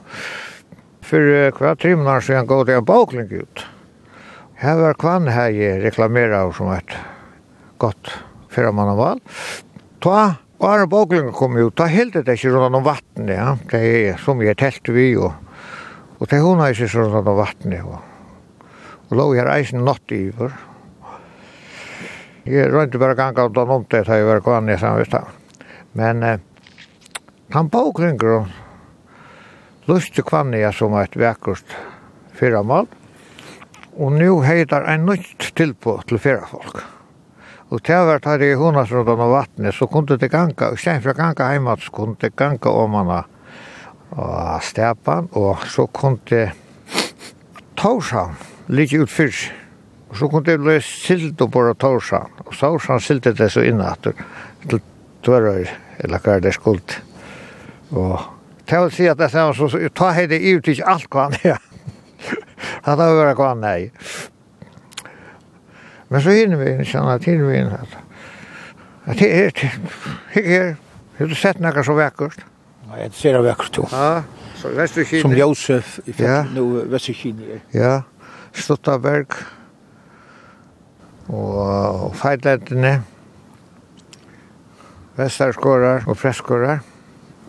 [1.05, 3.66] For hva trimnar så er han gått i en bakling ut.
[4.59, 6.96] Her var kvann her jeg reklamerer som et
[7.83, 8.16] godt
[8.55, 9.21] för man har val.
[10.01, 13.51] Ta Og Arne Boglund kom jo, da heldt det ikke rundt om vattnet, ja.
[13.69, 15.35] Det er som jeg telt vi, og,
[16.17, 17.99] og det hun har ikke rundt om vattnet, og,
[19.11, 20.55] Og lå her eisen natt i, for.
[22.49, 25.19] Jeg rønte bare ganga av den om det, da jeg var kvann i samvist
[25.93, 26.38] Men eh,
[27.53, 28.25] han Boglund
[29.87, 31.77] lyste kvann i som et vekkert
[32.33, 32.88] fyramal,
[33.99, 36.94] og nu heitar ein nytt tilpå til fyra folk.
[37.75, 41.11] Og til hvert her i Honasrådan og vattnet, så kunne det ganga, og stedet for
[41.11, 43.09] å ganga hjemme, så kunne det ganga om man
[44.15, 46.53] og stepan, og så kunne det
[47.75, 48.37] Torsan,
[48.71, 49.51] litt ut fyrst.
[50.13, 54.15] Og så kunne det bli silt og bare Torsan, og Torsan silte det så innatter,
[54.69, 54.79] til
[55.27, 55.67] Tvørøy,
[56.07, 56.95] eller hva er det skuld.
[57.91, 58.23] Og
[58.71, 61.27] til å si at det er sånn, så ta hei det ut, ikke alt hva
[61.27, 61.59] han er.
[62.87, 64.31] Han har vært hva han er.
[66.14, 67.72] Men så hinner vi inn, sånn at hinner vi inn.
[67.74, 69.50] at det er,
[70.31, 70.68] det er
[71.18, 72.44] har du sett noe så vekkert?
[72.90, 73.85] Nei, det ser jeg vekkert jo.
[73.90, 74.22] Ja,
[74.59, 75.22] så Vesterkine.
[75.22, 77.59] Som Josef i fett nå Vesterkine.
[77.74, 77.96] Ja,
[78.55, 79.35] Stuttaberg
[81.35, 83.00] og Feitlettene
[85.18, 86.83] Vestarskårar og Freskårar.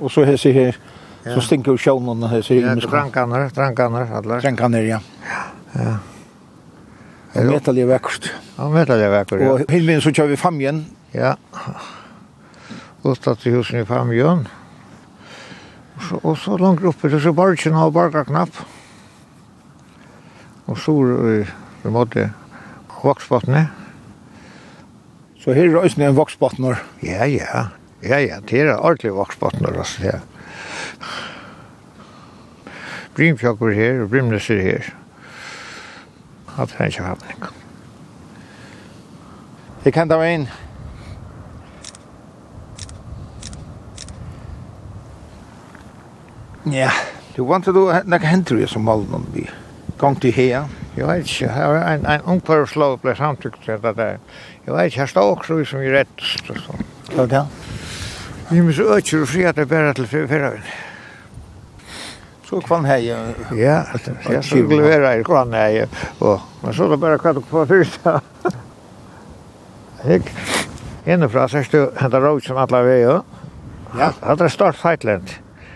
[0.02, 0.82] Og så hese her
[1.26, 2.58] så stinker jo sjånene hese.
[2.58, 4.42] Ja, drankaner, drankaner, alle.
[4.42, 5.02] Drankaner, ja.
[5.30, 5.46] Ja,
[5.78, 5.96] ja.
[7.36, 8.30] Han vet aldri vekkert.
[8.56, 9.52] Han vet aldri vekkert, ja.
[9.52, 10.86] Og hinvinn så kjører vi fram igjen.
[11.16, 11.36] Ja.
[13.06, 14.46] Utsatt i husen i fem igjen.
[15.96, 18.58] Og så, og så langt oppe, det er så bargen av barga knapp.
[20.72, 20.96] Og så
[21.36, 21.38] i,
[21.86, 22.30] i måtte
[23.04, 23.68] voksbottene.
[25.44, 26.80] Så her er også en voksbottner.
[27.06, 27.68] Ja, ja.
[28.06, 30.20] Ja, ja, det er ordentlig voksbottner, altså, ja.
[33.16, 34.88] Brimfjokker her, og Brimnes her.
[34.88, 35.05] Ja
[36.58, 37.52] at det ikke har noe.
[39.86, 40.48] Jeg kan ta meg inn.
[46.74, 46.90] Ja,
[47.36, 49.46] du vant til å nekka hentur jeg som malen om vi.
[49.98, 50.66] gong til hea.
[50.98, 54.18] Jeg vet ikke, her var en, en ungføreslov ble samtykt til det der.
[54.66, 56.26] Jeg vet ikke, her står også vi som er rett.
[57.14, 57.44] Hva er det?
[58.50, 60.68] Vi må så økker og fri at det er bare til fyrra vinn.
[62.46, 63.08] Så kvann hei.
[63.58, 63.86] Ja,
[64.30, 65.86] jeg skulle være her kvann hei.
[66.20, 68.20] Men så er det bare kvann på fyrsta.
[70.06, 70.30] Hikk.
[71.10, 73.16] Innefra, sørst du, hentar råd som alle vei, ja?
[73.98, 74.12] Ja.
[74.22, 75.34] Hatt er stort feitland.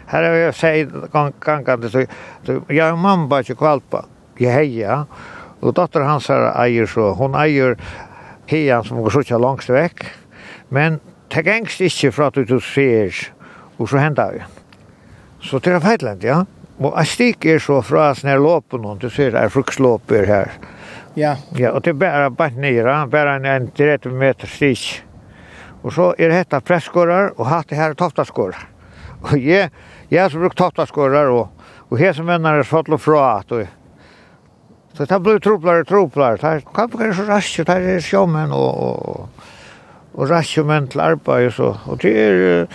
[0.10, 4.04] Her har jeg seg gangande, så jeg og mamma bare ikke kvalpa.
[4.42, 5.04] Jeg hei, ja.
[5.62, 7.78] Og dotter hans her eier så, hun eier
[8.50, 10.06] heian som går sutja langst vekk.
[10.74, 11.02] Men
[11.34, 13.14] det gengst ikke fra at du ser,
[13.78, 14.46] og så hentar vi.
[15.42, 16.44] Så det er feitland, ja.
[16.44, 16.59] Ja.
[16.80, 20.54] Og jeg stikker så fra sånne her låpen, og du ser det er frukslåper her.
[21.20, 21.34] Ja.
[21.58, 25.04] Ja, og det er bare bare nere, bare en 30 meter stik.
[25.84, 28.64] Og så er det hette presskårer, og hatt det her toftaskårer.
[29.28, 29.68] Og jeg,
[30.08, 31.50] jeg har så brukt toftaskårer, og,
[31.92, 33.68] og her som venner er fattelig fra at og
[34.96, 36.38] Så det blir troplare, troplare.
[36.40, 39.30] Det kan ikke så rask, det er sjåmen og, og,
[40.14, 41.52] og rask menn til arbeid.
[41.52, 41.76] Og, så.
[41.86, 42.66] og det er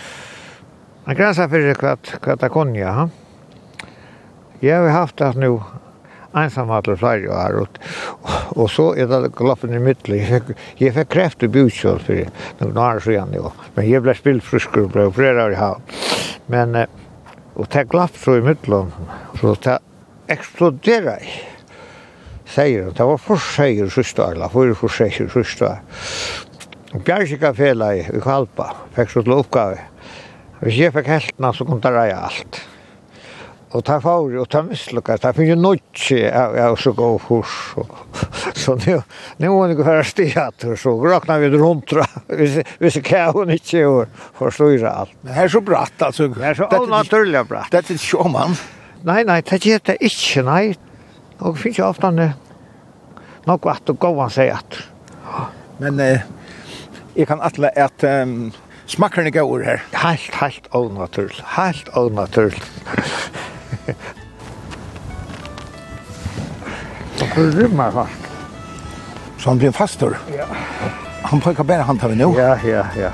[1.08, 2.92] en grensa for hva det kunne, ja.
[2.92, 3.23] Ja.
[4.62, 5.60] Jeg har haft det nu
[6.34, 7.78] ensam alla flera år og,
[8.58, 10.16] og så er det glappen i mitten.
[10.18, 12.26] Jag fick, jeg fikk kreft i butkjol for
[12.60, 13.52] noen år siden, jo.
[13.76, 15.96] Men jeg ble spilt frusker og ble flere år i havn.
[16.50, 16.84] Men
[17.54, 18.90] og det glapp så i mitten
[19.38, 19.78] så det
[20.26, 21.22] eksploderer exploderar
[22.46, 25.78] säger det var för säger sista for för för säger år.
[27.04, 29.80] Bjärska fela i Kvalpa, fikk så til oppgave.
[30.60, 32.60] Hvis jeg fikk heltene, så kunne det reie allt.
[33.74, 37.54] Og ta fauri og ta mislukka ta fyrir nutsi av så gå hus
[38.54, 39.00] Så nu,
[39.42, 44.22] nu må ni gå stiat stiatur, så råkna vi rundra, hvis ikke hon ikke og
[44.38, 45.16] forstyrra alt.
[45.26, 46.28] Det er så bratt, altså.
[46.30, 47.72] Det er så avnaturlig bratt.
[47.72, 48.54] Det er ikke man.
[49.04, 50.64] Nei, nei, det er det ikke, nei.
[51.42, 54.78] Og finnes jo ofta nok vatt og gåvan seg at.
[55.82, 56.22] Men eh,
[57.26, 58.52] kan atla at um,
[58.86, 59.82] smakkerne gaur her.
[59.98, 61.42] Helt, helt avnaturlig.
[61.56, 62.62] Helt avnaturlig.
[67.16, 68.12] Så får du rymma fast.
[69.38, 70.18] Så han blir fastor?
[70.36, 70.44] Ja.
[71.22, 72.34] Han pekar bara han tar vi nu?
[72.36, 73.10] Ja, ja, ja.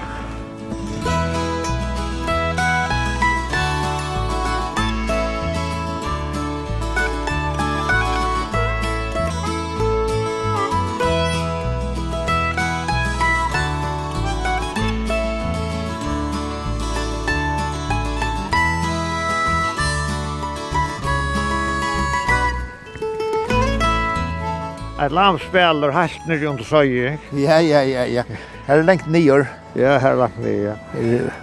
[25.10, 27.18] ett lamspelar helt nere under søye.
[27.30, 28.22] Ja, ja, ja, ja.
[28.66, 29.46] Här är längt ner.
[29.74, 30.74] Ja, her är längt ner, ja.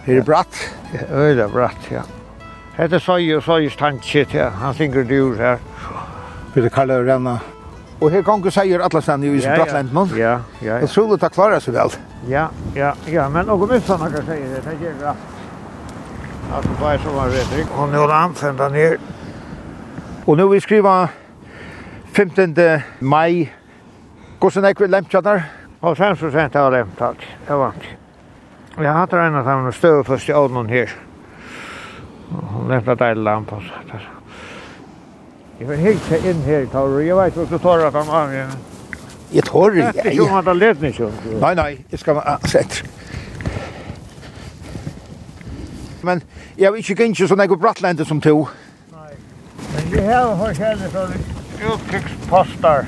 [0.06, 0.56] Här är bratt.
[0.91, 2.01] Ja, öde bratt, ja.
[2.75, 4.49] Här søye og søye stanket, ja.
[4.49, 5.58] Han synger dur här.
[6.53, 7.39] Vi det kallar renna.
[7.99, 10.10] Och här kan du säga alla sen i ja, Brattland, man.
[10.17, 10.88] Ja, ja, ja.
[10.88, 11.89] tror skulle ta klara sig väl.
[12.27, 13.30] Ja, ja, ja.
[13.30, 14.62] Men något mer sådana kan säga det.
[14.69, 15.15] Det ger rätt.
[16.53, 17.67] Alltså, bara som var vet.
[17.77, 18.97] Och nu är det anfända ner.
[20.25, 21.10] Och nu vi skriva
[22.17, 22.56] 15.
[22.99, 23.51] mai.
[24.41, 25.43] Hvordan er við lemptjattner?
[25.86, 27.21] Og 5 prosent av lemptatt.
[27.45, 27.84] Det var vant.
[28.77, 30.95] Vi har hatt regnet sammen med støv først i ovnen her.
[32.32, 33.62] Hun lempte deg lampa.
[35.60, 36.97] Jeg vil hilse inn her, Tauro.
[37.06, 38.49] Jeg vet ikke du tar at han var ja.
[39.34, 39.86] Jeg tar det.
[39.86, 41.13] Jeg vet ikke om han har lett ikke.
[41.38, 41.71] Nei, nei.
[41.91, 42.84] Jeg skal være sett.
[46.01, 46.25] Men
[46.58, 48.47] jeg vil ikke gynne sånn jeg går som to.
[48.91, 49.12] Nei.
[49.73, 52.85] Men jeg har hørt kjærlig fra uttrykksposter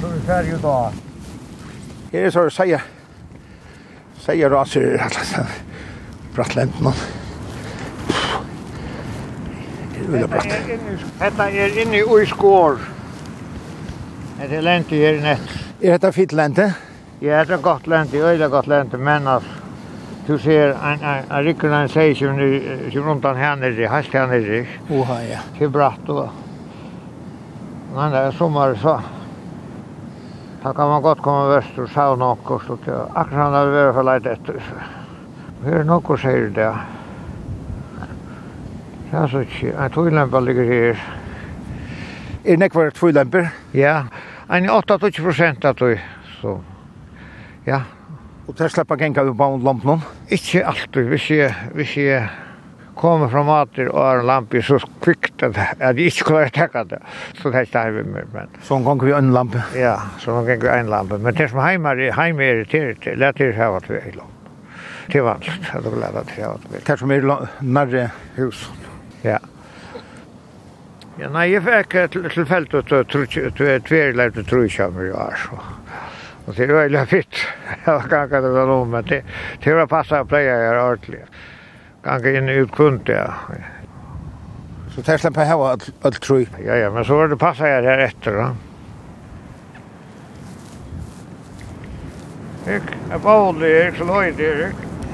[0.00, 0.92] som vi ser ut av.
[2.12, 2.80] Her er så att säga
[4.20, 5.46] sier raser, alla sen.
[6.34, 6.92] Brattland man.
[9.94, 12.78] Det är inne, detta är inne i skår.
[14.48, 15.40] Det är lente här nett.
[15.80, 16.74] Är detta fint lente?
[17.20, 19.50] Ja, det är gott lente, öjla gott lente, men alltså.
[20.26, 22.60] Du ser en, en, en rycker en säg som,
[22.92, 24.66] som runt han här nere, hast här nere.
[24.90, 25.38] Oha, ja.
[25.58, 26.30] Det är bratt då.
[27.94, 29.00] Nei, det er sommar så
[30.62, 32.92] da kan man godt komme vest og sauna och och så till.
[32.92, 34.62] Akkurat han hade varit förlejt efter.
[35.64, 36.76] Här är något och sier det.
[39.10, 39.76] Det er så inte.
[39.78, 41.02] En tvivlämpa ligger her.
[42.44, 43.48] Är det kvar tvivlämpor?
[43.72, 44.04] Ja.
[44.48, 45.98] En 8-20 procent att du.
[46.40, 46.60] Så.
[47.64, 47.82] Ja.
[48.46, 50.00] Och där släpper gänga upp på lampen?
[50.28, 51.08] Ikke alltid.
[51.08, 52.28] Hvis jeg, hvis jeg,
[53.00, 56.98] kom fra mater og en lampe så kvikt at jeg ikke kunne være tekket det.
[57.40, 58.26] Så det er ikke mer.
[58.34, 58.50] Men...
[58.66, 59.62] Så en gikk vi en lampe?
[59.78, 61.18] Ja, så hun gikk vi en lampe.
[61.18, 64.36] Men det som hjemme er, hjemme er til det er til at vi er lampe.
[65.10, 66.84] Det er vanskelig at vi lærer til at vi er.
[66.86, 68.04] Det som er nærre
[68.36, 68.86] husen.
[69.24, 69.40] Ja.
[71.20, 73.10] Ja, nei, jeg fikk tilfellet at
[73.88, 75.36] tverleip til trusjammer i år.
[75.36, 75.58] så.
[76.46, 77.40] Og det var veldig fitt.
[77.84, 81.20] Jeg var ganske det var noe, men det var passet å pleie jeg ordentlig
[82.02, 83.34] ganga inn ut kundi, ja.
[84.94, 86.46] Så det släpper hava all tru.
[86.64, 88.50] Ja, ja, men så var det passa jeg her etter, da.
[92.76, 94.72] Ik, jag borde, jag slöjde, jag.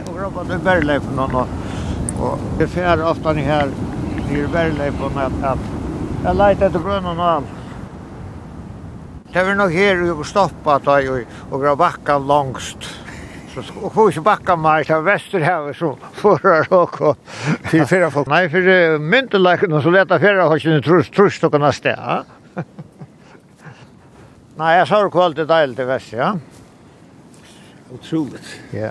[0.09, 1.49] Och grabbar till Bergleifen och något.
[2.21, 3.69] Och det fjärde ofta ni här
[4.31, 5.59] i Bergleifen att, att
[6.25, 7.47] Jeg leit etter brunnen och allt.
[9.33, 13.06] Det var nog här och stoppat och, og och grabbar backan långst.
[13.57, 17.17] Så og och hos backa mig till Västerhavet så förrar och
[17.63, 18.27] för förra folk.
[18.27, 21.97] Nei, Nej, för myntelagna så leta förra har ikke trus trus til och sted.
[21.99, 22.23] Ja?
[24.57, 26.35] Nei, jeg sa kvalt det där til Vest, ja.
[27.93, 28.61] Otroligt.
[28.73, 28.91] Ja.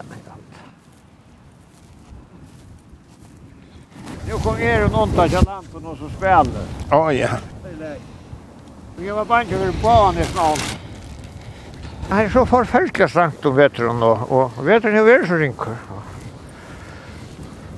[4.28, 6.66] Nu kom er en någon tar lampen och så spelar.
[6.89, 7.30] Ja, ja.
[9.06, 10.85] Jag var bara inte för barn i snart.
[12.06, 15.78] Det er så forferdelig strangt om vetren, og, og vetren er veldig så rinker.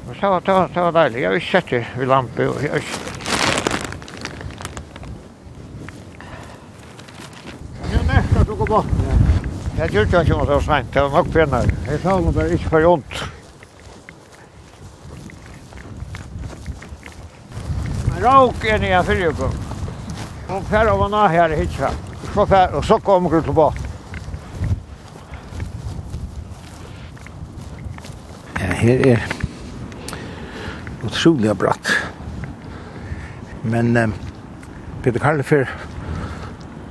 [0.08, 1.22] Og det var, det var, det var deilig.
[1.22, 2.48] Jeg har ikke sett det ved lampe.
[2.50, 2.84] Og jeg...
[7.88, 8.94] Det er nesten at du går bort.
[9.78, 10.94] Jeg tror ikke det var sent.
[10.94, 11.80] Det var nok penere.
[11.88, 13.26] Jeg sa noe bare ikke for ondt.
[18.12, 19.52] Men råk er nye på.
[20.48, 21.96] Hon færre var nå her i hitsa.
[22.34, 23.87] Så færre, og så kom hun tilbake.
[28.78, 29.24] her er
[31.06, 31.90] utrolig bratt.
[33.64, 34.10] Men eh,
[35.04, 35.66] Peter Karl for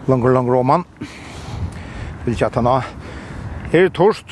[0.06, 0.84] langer, langer om han.
[2.24, 2.86] Vil ikke at han har.
[3.72, 4.30] Her Er torst.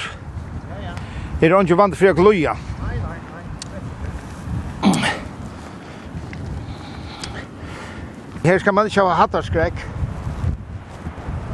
[1.40, 2.56] Her Er han ikke vant for jeg løya?
[8.44, 9.86] Her skal man ikke ha hattarskrekk.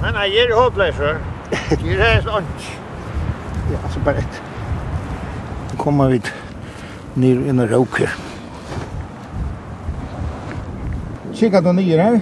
[0.00, 1.20] Nei, nei, jeg er håpløy før.
[1.84, 2.70] Jeg er hans.
[3.70, 4.42] Ja, så bare ett
[5.80, 6.20] kommer vi
[7.14, 8.12] ner i en råk her.
[11.34, 12.18] Kikka du nye her.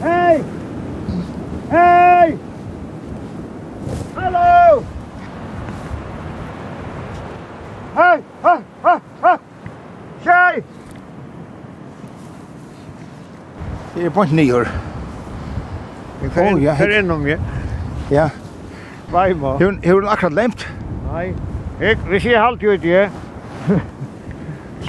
[0.00, 0.38] Hei!
[1.70, 2.38] Hei!
[4.14, 4.80] Hallo!
[7.98, 8.16] Hei!
[8.42, 8.56] Ha!
[8.86, 8.96] Ha!
[9.26, 9.34] Ha!
[10.24, 10.64] Kjei!
[13.94, 14.72] Det er på en nyår.
[16.24, 16.72] Åh, ja.
[16.80, 17.38] Her innom, ja.
[18.10, 18.28] Ja.
[19.16, 19.58] Sveima.
[19.58, 20.66] Hur hur den akkurat lemt.
[21.12, 21.34] Nei.
[21.80, 23.10] Jag vi ser halt ju det.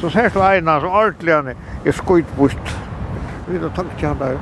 [0.01, 1.55] Så ser du ena så ordligen
[1.85, 2.75] är skuit bort.
[3.47, 4.37] Vi då tar han der.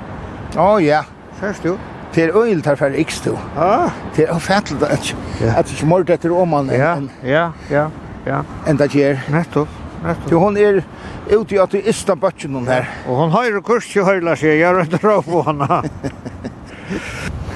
[0.55, 1.03] Ja ja,
[1.39, 1.77] ser du?
[2.13, 3.38] Til øyl tar fer x to.
[3.55, 3.91] Ja.
[4.15, 5.15] Til å fatte det at
[5.57, 6.69] at du mord etter om man.
[6.69, 7.89] Ja, ja, ja,
[8.25, 8.41] ja.
[8.67, 9.21] And that year.
[9.29, 9.67] Nettopp.
[10.03, 10.29] Nettopp.
[10.29, 10.81] Du hon er
[11.29, 12.89] ute i at du ista bøtjen hon her.
[13.07, 15.83] Og hon høyre kurs til høyla seg, jeg røyder av på henne.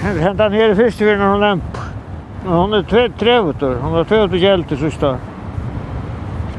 [0.04, 1.79] Hentan her i fyrste vinner hon lemp.
[2.46, 3.76] Hon är tre trevutor.
[3.76, 5.18] Hon har två till hjälte sista.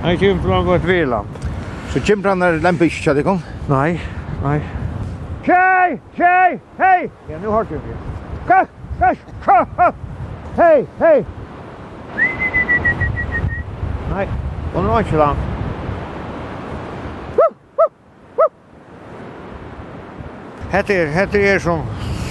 [0.03, 1.27] Han kjem från vårt vilan.
[1.89, 3.39] Så kjem han när lämpa inte kjade kom?
[3.69, 4.01] Nej,
[4.45, 4.61] nej.
[5.47, 7.11] Tjej, tjej, hej!
[7.29, 7.97] Ja, nu har du det.
[8.47, 8.69] Kass,
[8.99, 9.19] kass,
[9.77, 9.95] kass!
[10.57, 11.25] Hej, hej!
[14.15, 14.29] Nej,
[14.75, 15.39] hon var inte långt.
[20.71, 21.81] Hette er, hette er som,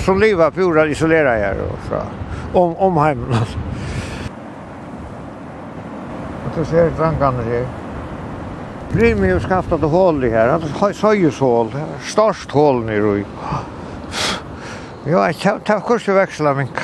[0.06, 2.02] som livet pura isolera här och så
[2.54, 3.36] om, om heimen.
[6.60, 7.68] så ser drankene her.
[8.92, 10.50] Brimius skafft det hål i här.
[10.50, 11.72] her, at søyeshål,
[12.02, 13.26] størst hål nere i.
[15.06, 16.80] Jo, jag tar tar kurs i växla mink.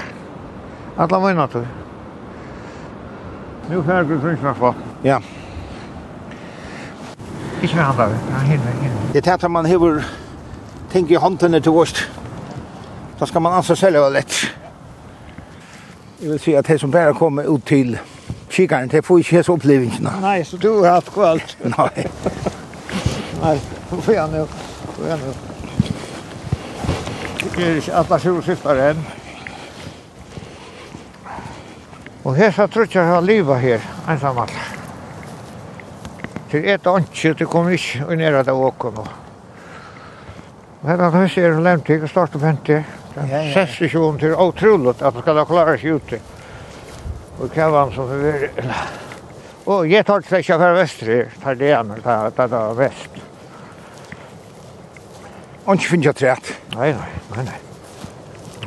[0.98, 1.66] Alla mina tog.
[3.70, 4.76] Nu färg du trunns med folk.
[5.02, 5.22] Ja.
[7.62, 9.14] Ikke med handla, ja, hinner, hinner.
[9.14, 10.04] Det er at man hever
[10.92, 12.12] ting i håndtene til vårt.
[13.20, 14.56] Da skal man ansa selja lett.
[16.26, 18.00] Jeg vil si at det som bare kommer ut til
[18.50, 20.10] kikaren, det får ikke så upplevelserna.
[20.22, 21.58] Nei, så du har hatt kvalt.
[21.78, 22.06] Nei.
[23.44, 23.60] Nei,
[23.90, 24.48] så får jeg nu.
[24.96, 25.34] Får jeg nu.
[27.44, 29.06] Det är inte alla solskiftar enn.
[32.24, 34.66] Og her så tror jeg har livet her, ensam alla.
[36.52, 39.06] Det är ett anke, det kommer inte nära där åker nu.
[40.82, 42.84] Men den här ser lämplig och startar på
[43.16, 46.20] Ja, Sess i sjön til otroligt at man ska klare seg ute.
[47.40, 48.74] Og kavan som vi er...
[49.66, 53.22] Og jeg tar til ikke för Vestri, tar det an, tar det er Vest.
[55.66, 56.52] Og ikke finner jeg trätt.
[56.76, 57.62] Nei, nei, nei, nei.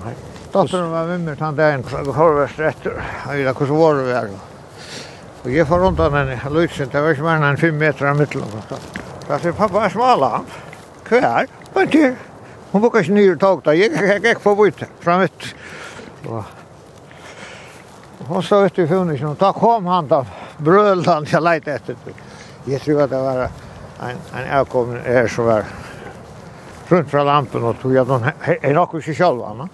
[0.05, 0.15] nei.
[0.53, 3.05] Dottern var med mig, han där en korvest efter.
[3.27, 4.29] Jag vet hur var det väl.
[5.43, 8.45] Och jag får runt henne, lutsen, det var inte mer än fem meter av mitteln.
[9.29, 10.41] Där ser pappa smala.
[11.05, 12.17] Kvar, vad är det?
[12.71, 13.73] Hon var kanskje nye tog da.
[13.77, 15.53] Jeg gikk på vitt, fram vitt.
[18.29, 20.21] Hon stod ute i funnisen, og da kom han da,
[20.61, 21.97] brølan jeg leit etter.
[22.69, 25.69] Jeg tror at det var en, en avkommen her som var
[26.91, 29.69] rundt fra lampen og tog at hon er nok ikke selv, anna.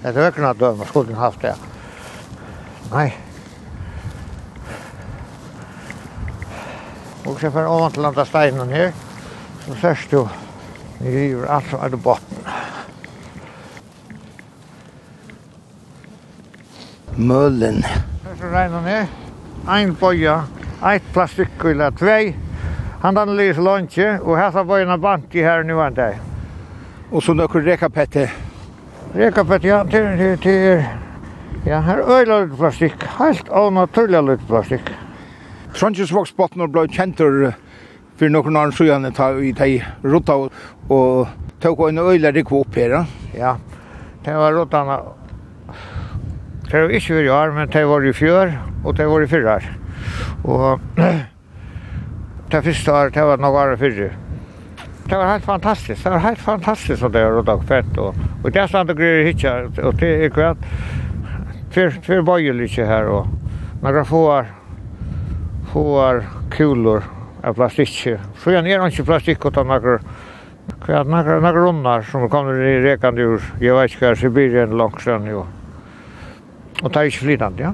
[0.00, 1.56] Det er noe døm, skulle hun haft det.
[2.90, 3.10] Nei.
[7.28, 8.94] Og så får jeg ovan til andre steinen her,
[9.66, 10.24] så sørst jo
[11.02, 12.38] Vi river allt som är på botten.
[17.16, 17.82] Möllen.
[17.82, 19.06] Här så regnar ner.
[19.68, 20.44] Ein boja,
[20.82, 22.32] ett plastikkulla, två.
[23.00, 26.18] Han hade lys lunche och här så bojarna bant i här nu var dag.
[27.10, 28.30] Och så några rekapette.
[29.14, 30.84] Rekapette, ja, till, till, till,
[31.66, 32.94] ja, här öjlar lite plastik.
[33.18, 34.82] Helt onaturliga lite plastik.
[35.74, 37.52] Trondheimsvoksbotten blei kjentur
[38.18, 40.49] fyrir nokkur annan sjøan ta i tei rutta og
[40.90, 41.28] og
[41.62, 43.06] tog en øyla i opp her.
[43.34, 43.54] Ja,
[44.24, 44.98] det var råttene.
[46.70, 48.52] Det var ikke vi år, men det var i fjør,
[48.84, 49.64] og det var i fyrre år.
[50.44, 50.80] Og
[52.50, 54.10] det første året, det var noe år i fyrre.
[55.10, 57.98] Det var helt fantastisk, det var helt fantastisk at det var råttene fett.
[57.98, 58.14] Og,
[58.44, 60.66] og det er stand og greier hitja, og det er kvart.
[61.70, 63.26] Fyr bøyer litt her, og
[63.82, 64.50] når jeg får,
[65.72, 67.06] får kulor
[67.46, 67.94] av plastikk.
[68.42, 70.19] Så igjen er han ikke plastikk, utan akkurat
[70.84, 73.42] Kvart några några runnar som kommer i rekande ur.
[73.60, 75.42] Jag vet inte Sibirien långt sen ju.
[76.82, 77.72] Och tar ju flytande, ja.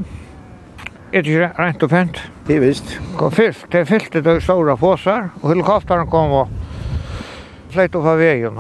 [1.13, 2.19] Är det rent och fint?
[2.47, 2.99] Det visst.
[3.17, 6.49] Kom fyllt, det fyllde de stora påsar och helikoptern kom och
[7.69, 8.59] flöt upp av vägen.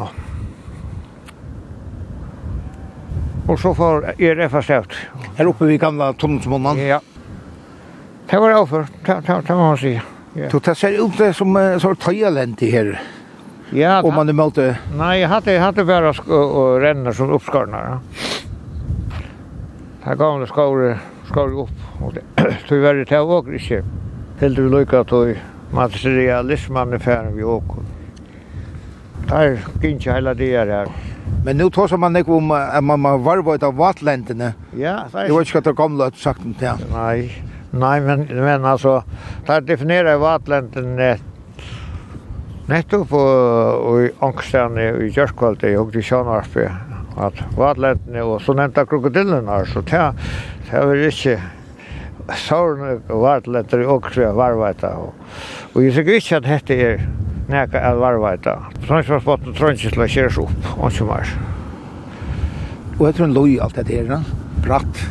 [3.46, 4.92] Och så får er det fast ut.
[5.36, 6.86] Här uppe vid gamla tunnelsmånen.
[6.86, 7.00] Ja.
[8.30, 10.02] Det var det för, det, det, det må man säga.
[10.34, 10.50] Ja.
[10.50, 13.00] Så det ser ut som en sorts tajalent i här.
[13.70, 14.78] Ja, om man emot det.
[14.96, 17.98] Nej, jag hade jag hade bara och ränner som uppskarnar.
[20.02, 22.22] Här gav det skor skor upp och det
[22.68, 23.82] tyvärr å åker ikke.
[24.38, 25.12] Helt vi lycka att
[25.70, 27.82] materialismen i färdig vi åker.
[29.28, 30.88] Där ikke hela det her.
[31.44, 34.54] Men nu tar man ikke om at man må varve av vatlentene.
[34.76, 35.26] Ja, det er...
[35.26, 36.72] Det var ikke at det kom løtt sagt om det.
[36.92, 37.30] Nei,
[37.70, 39.00] nei men, men altså,
[39.46, 41.16] der definerer vatlentene
[42.66, 46.70] Nettopp og i angstene i Gjørskvalde, og i Sjønarpe,
[47.16, 50.00] at vadlettene og så nevnte krokodillene, så det
[50.72, 51.36] var ikke
[52.42, 54.96] sårne vadletter i Åkse varveta.
[54.98, 55.14] Og
[55.76, 57.02] og jeg sikker ikke at dette er
[57.52, 58.54] nekka av varveta.
[58.86, 61.32] Trondheimsbotten Trondheimsla kjøres opp, og ikke mer.
[62.96, 64.22] Og jeg tror en loj alt dette her, da?
[64.64, 65.02] Bratt.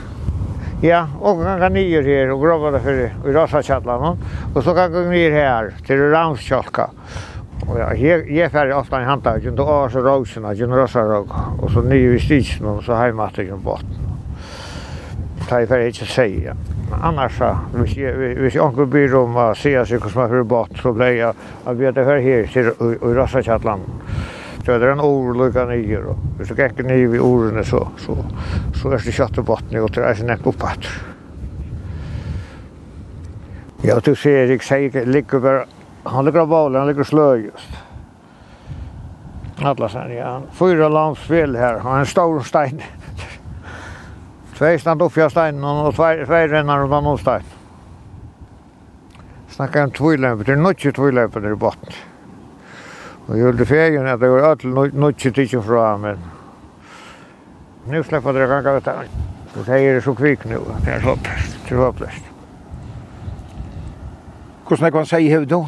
[0.82, 4.18] Ja, og kan gå nyer her og grova det for i Rosakjallan,
[4.50, 6.90] og så kan gå nyer her til Ramskjalka.
[7.68, 11.02] Og ja, här jeg fer ofta en hanta, ju då så rosen att ju rosa
[11.02, 11.28] rog
[11.62, 13.86] Og så ny i stitchen och så hemma till en bort.
[15.50, 16.56] Ta i färd inte säga.
[17.04, 20.44] Annars så hvis jeg hvis jeg går byr om å se seg hvordan man för
[20.44, 21.34] bort så ble jeg
[21.66, 23.82] at vi det här her til i rosa chatland.
[24.66, 26.16] Så det är en olycka nyer då.
[26.38, 28.26] Hvis du gikk ner vid ordene så så
[28.74, 30.86] så er det kött och botten og det är sen oppatt.
[33.84, 35.66] Ja, du ser, jeg sier, ligger bare
[36.06, 37.70] han ligger av bollen, han ligger slö just.
[39.58, 40.42] Alla sen, ja.
[40.52, 42.82] Fyra lampsfel här, han har en stor stein.
[44.58, 47.44] Två stand upp jag steinen och två rennar runt om stein.
[49.48, 51.94] Snackar om tvålämpor, det är nötje tvålämpor där i botten.
[53.28, 56.20] Og jeg gjorde fegen at det var öll nötje tidsje fra, men
[57.88, 58.96] nu släpper det ganga vet jag.
[59.54, 62.26] Så säger det så kvick nu, det är hopplöst, det är hopplöst.
[64.66, 65.68] Hvordan er det han sier hevd nå?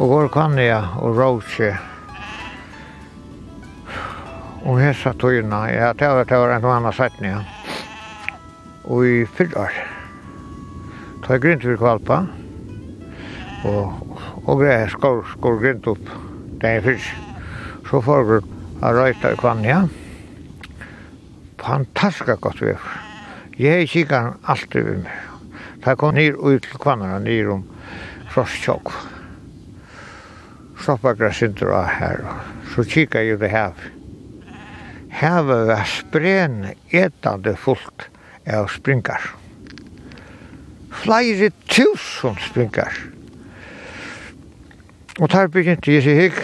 [0.00, 1.74] Og går kan jeg og råse.
[4.64, 7.40] og hessa tøyna, ja, det var, det var en annan sætning, ja.
[8.84, 9.76] Og i fyrtår,
[11.24, 12.22] ta grint vi kvalpa,
[13.68, 16.12] og, og greie skor, skor grint opp,
[16.60, 17.28] det er fyrst.
[17.88, 18.40] Så får vi
[18.84, 19.82] a røyta i kvann, ja.
[21.60, 22.90] Fantastiska godt vi er.
[23.60, 25.16] Jeg er kikar alltid vi mig.
[25.84, 27.64] Ta kom nir ut til kvannar, nir om
[28.32, 28.92] frostkjokk
[30.82, 32.22] stoppa sindur av her.
[32.74, 33.74] Så kikar jeg det her.
[35.10, 38.06] Havet var spren etande fullt
[38.46, 39.20] av springar.
[41.02, 42.94] Flere tusen springar.
[45.20, 46.38] Og der begynte jeg seg hikk,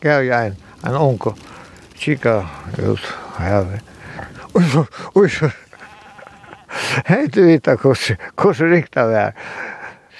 [0.00, 0.56] gav jeg en,
[0.86, 1.34] en unge,
[1.98, 2.38] kika
[2.78, 3.82] ut havet.
[4.54, 5.50] Og så, og så,
[7.10, 9.48] hei du vita hvordan, hvordan rikta det her.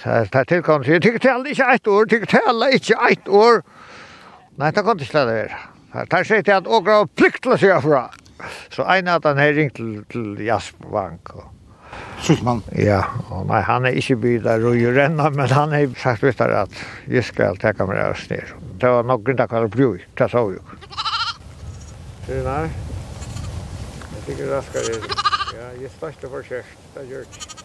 [0.04, 3.62] Det er tilkommet, jeg tykker til ikke ett år, tykker til ikke ett år.
[4.60, 5.60] Nei, det kan ikke det være.
[5.94, 8.02] Det er sikkert at åker har plikt til å se fra.
[8.74, 11.32] Så en av den her ringte til, til Jaspbank.
[12.20, 12.60] Sjusman?
[12.76, 13.00] Ja,
[13.30, 16.38] og nei, han er ikke bygd der og gjør ennå, men han er sagt vidt
[16.42, 18.52] der at jeg skal ta kameraet sned.
[18.82, 19.90] Det var nok grunn av hva det ble,
[20.20, 20.78] det sa vi jo.
[22.28, 22.62] Sier Nei,
[24.04, 25.02] jeg tykker raskere.
[25.54, 27.63] Ja, jeg spørste for kjørt, det gjør det.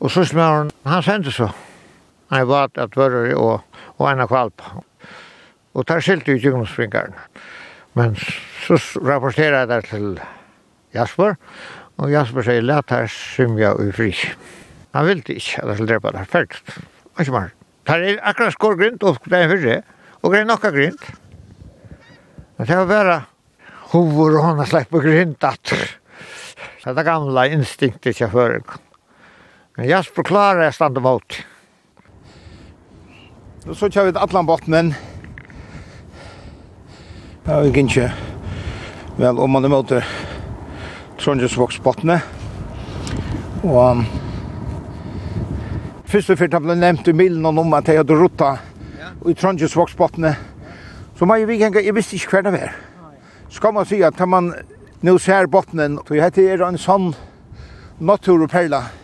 [0.00, 1.50] Og så smør han sendte så.
[2.32, 3.62] Han var at vörre og,
[3.98, 4.62] og en av kvalp.
[5.74, 7.14] Og tar skilte ut gymnasspringaren.
[7.94, 8.16] Men
[8.66, 10.06] så rapporterer jeg der til
[10.94, 11.36] Jasper,
[11.98, 14.10] og Jasper sier, let her symja i fri.
[14.94, 16.78] Han ville ikke at jeg skulle drepa der, ferdigt.
[17.20, 17.52] Ikke mer.
[17.86, 19.76] Tar er akkurat skår grint, og det er fyrre,
[20.22, 21.04] og det er nokka grint.
[22.56, 23.18] Men det var bare
[23.92, 25.74] hovor og hånda slepp på grint at
[26.84, 28.83] det gamla instinktet kjafføringen.
[29.76, 31.46] Men Jasper klarar jeg stand vårt.
[33.64, 34.94] Då så kör vi til Atlanbottnen.
[37.44, 38.12] Ja, vi kan ikke
[39.16, 39.92] vel om man är mot
[41.18, 42.20] Trondjesvoksbottene.
[43.64, 44.06] Og um,
[46.06, 48.56] først og først ble nevnt i milen om at jeg hadde rutta
[48.98, 49.10] ja.
[49.30, 50.36] i Trondjesvoksbottene.
[51.18, 52.74] Så man vi gjenga, jeg visste ikke hver det var.
[53.50, 54.52] Skal man si at når man
[55.02, 57.14] nå ser bottenen, så heter det en sånn
[57.98, 58.82] naturperla.
[59.00, 59.03] Ja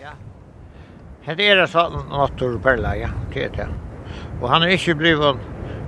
[1.36, 3.68] Det är så något att perla, ja, det er det.
[4.40, 5.36] Och han er ikke blivit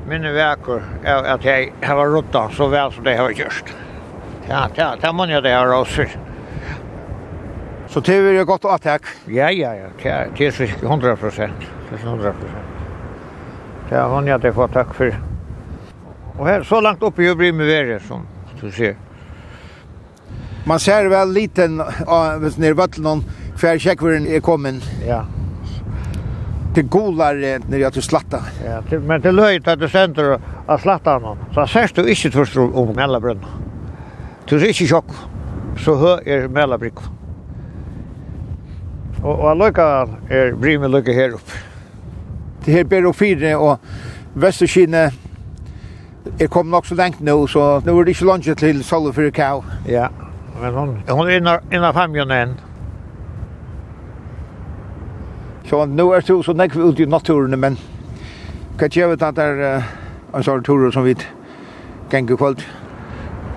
[0.07, 3.75] minne verkor att jeg har rotta så väl som det har gjort.
[4.49, 6.05] Ja, ja, det man jag det har också.
[7.89, 9.03] Så det er jo gott å tack.
[9.27, 9.89] Ja, ja, ja,
[10.39, 11.67] det är 100 procent.
[11.93, 12.69] 100 prosent.
[13.89, 15.17] Det er hon jag det får takk för.
[16.39, 18.27] Och här så långt uppe ju blir med värre som
[18.61, 18.97] du ser.
[20.65, 23.25] Man ser väl liten av ner vattnet
[23.63, 24.83] hver kjekkveren er kommet.
[25.07, 25.25] Ja.
[26.75, 27.35] Det golar
[27.71, 28.43] när jag till slatta.
[28.65, 31.39] Ja, till, men till löjt att du sänder att slatta honom.
[31.55, 33.47] Så ser du inte först om Mälabrunna.
[34.45, 35.07] Du ser inte tjock.
[35.79, 36.95] Så hör er Mälabrick.
[39.23, 41.51] Och, och Alojka är brymme lycka här upp.
[42.65, 43.81] Det här ber och fyra och
[44.35, 45.13] Västerkine
[46.39, 49.31] är kom nok så lengt nu så nu er det ikke lunsje til långt for
[49.31, 49.65] Kau.
[49.89, 50.09] Ja,
[50.63, 52.59] men hon, hon er innan, innan famjonen.
[55.73, 57.79] Så nu er det så nekve ut i naturen, men
[58.77, 59.85] hva gjør vi at det er
[60.37, 61.15] en sånn tur som vi
[62.13, 62.61] ganger kvöld?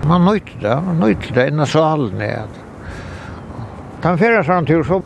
[0.08, 2.46] Man nøyter det, man nøyter det innan salen er.
[4.00, 5.02] Den fyrir sånn tur så,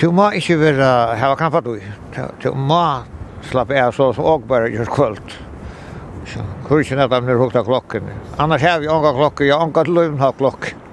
[0.00, 0.88] du må ikke være
[1.20, 1.74] hava kampa du,
[2.16, 2.80] du må
[3.50, 5.36] slappe av så som og bare gjør kvöld.
[6.70, 8.08] Hvor ikke at de er hukta klokken.
[8.40, 10.88] Annars har vi onga klokken, jeg ja, til løvn har klokken.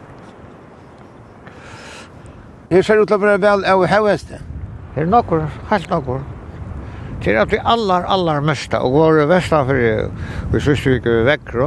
[2.68, 4.44] Her ser ut til å være vel av høyeste.
[4.44, 4.57] Ja.
[4.98, 6.24] Det er nokkur, helt nokkur.
[7.22, 10.08] Det er at vi allar, allar mesta, og våre vestanfyrir,
[10.50, 11.60] vi synes vi ikke vi vekker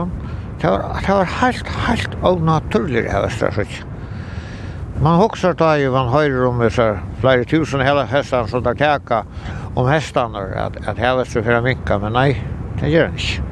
[0.61, 3.85] det var, det var helt, helt onaturlig det her vestanfyrir.
[5.01, 6.87] Man huksar da i man høyrer om disse
[7.20, 9.20] flere tusen hele hestan som tar teka
[9.76, 12.35] om hestaner, at, at her seg fyrir minka, men nei,
[12.81, 13.47] det gjør han ikke.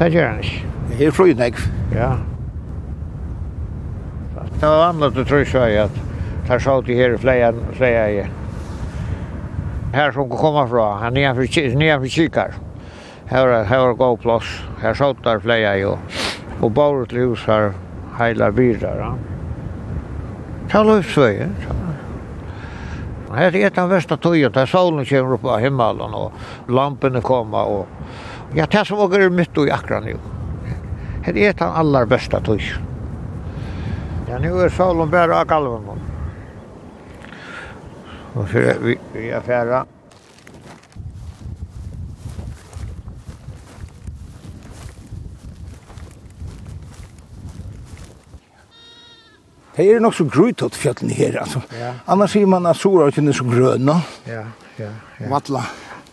[0.00, 0.74] Det gjør han ikke.
[0.90, 1.62] Det er frydnegv.
[1.94, 2.10] Ja.
[4.34, 6.04] Det var vanligt å tror seg at
[6.50, 7.54] der sa til her flere,
[8.18, 8.26] i
[9.92, 12.54] här som kommer från, han är för nedanför, för kikar.
[13.26, 14.46] Här, här var god plats.
[14.80, 15.92] Här såttar flera ju.
[16.60, 17.72] Och bor till hus här,
[18.18, 19.14] hela vidare.
[20.70, 21.74] Ta luftsvägen, så
[23.28, 23.38] han.
[23.38, 26.32] Här är den värsta tiden där solen kommer upp på himmelen och
[26.68, 27.86] lamporna kommer och
[28.54, 30.16] ja, det som åker mitt i akran nu.
[31.22, 32.60] Här är den allra bästa tiden.
[34.30, 35.97] Ja, nu är solen bara av galven.
[38.38, 39.84] Og så vi vi er färra.
[49.76, 51.62] Det er nok så grönt åt fjällen här alltså.
[51.80, 51.92] Ja.
[52.04, 54.02] Annars sier man att sora ikke så gröna.
[54.24, 54.44] Ja,
[54.76, 55.28] ja, ja.
[55.30, 55.62] Vattla.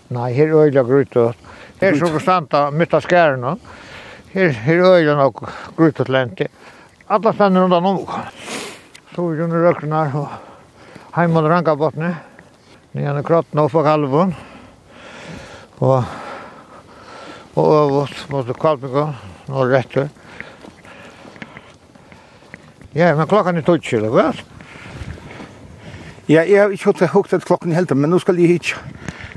[0.08, 1.38] Nei, her er øyla grönt åt.
[1.80, 3.04] Er så konstanta mitt av
[3.38, 3.60] no.
[4.34, 5.46] Her her är öliga nog
[5.78, 6.48] grönt åt lente.
[7.08, 8.08] Alla stannar undan om.
[9.16, 10.45] Så är det röknar och
[11.16, 12.10] heim mot Rankabotni,
[12.92, 14.34] nyan krotten oppe av kalvun,
[15.80, 16.10] og,
[17.56, 19.14] og øvut mot Kvalpingon,
[19.48, 20.10] nå rettur.
[22.96, 24.44] Ja, men klokkan er tutskil, ikke vel?
[26.28, 28.74] Ja, jeg har ikke hatt hukt at klokken helt, men nå skal jeg hit,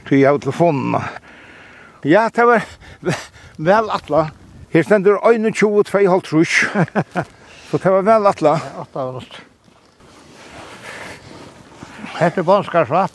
[0.09, 0.99] så jeg har telefonen.
[2.03, 2.67] Ja, det var
[3.71, 4.29] vel atla.
[4.75, 6.59] Her stender 21, 2,5 trus.
[7.69, 8.57] Så det var vel atla.
[8.65, 9.45] Ja, atla var nått.
[12.19, 13.13] Hette Bånskarsvatt.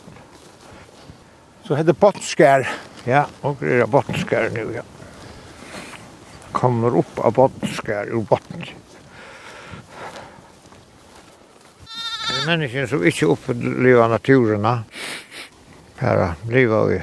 [1.64, 2.64] Så hette Bånskar.
[3.04, 4.82] Ja, og det er Bånskar nu, ja.
[6.56, 8.62] Kommer upp av Bånskar ur botten.
[11.84, 14.68] Det er menneskene som ikke opplever naturen.
[16.00, 17.02] Her lever vi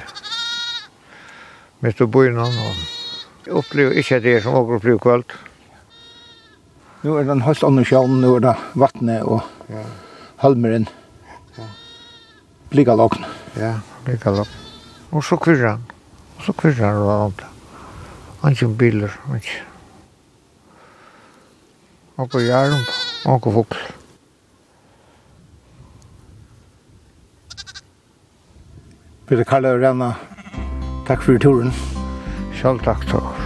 [1.86, 5.36] mitt på byen og opplever ikke det som åker blir kveld.
[7.06, 9.86] Nu er det en helt andre sjøen, nu er det vattnet og ja.
[10.42, 10.90] halmeren.
[10.90, 11.01] Ja
[12.72, 13.24] blika lokn.
[13.60, 14.60] Ja, blika lokn.
[15.12, 15.84] Og så kvirra han.
[16.38, 17.44] Og så kvirra han alt.
[18.42, 19.68] Han kjum biler, han kjum.
[22.16, 22.82] Og på jærum,
[23.26, 23.78] og på fugl.
[29.28, 30.12] Bidde Karla og Rena,
[31.08, 31.72] takk for turen.
[32.60, 33.41] Selv takk, takk.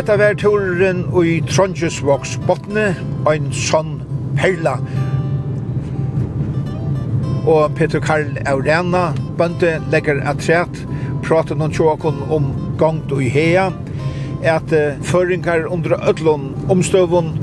[0.00, 2.94] Hetta var turen i Trondjesvoks botne,
[3.28, 3.98] ein sånn
[4.32, 4.78] perla.
[7.44, 10.80] Og Peter Karl Aurena, bønte legger atræt,
[11.20, 12.48] prater noen tjåkon om
[12.80, 13.66] gongt i hea,
[14.40, 17.34] at uh, føringar under öllun omstøvun,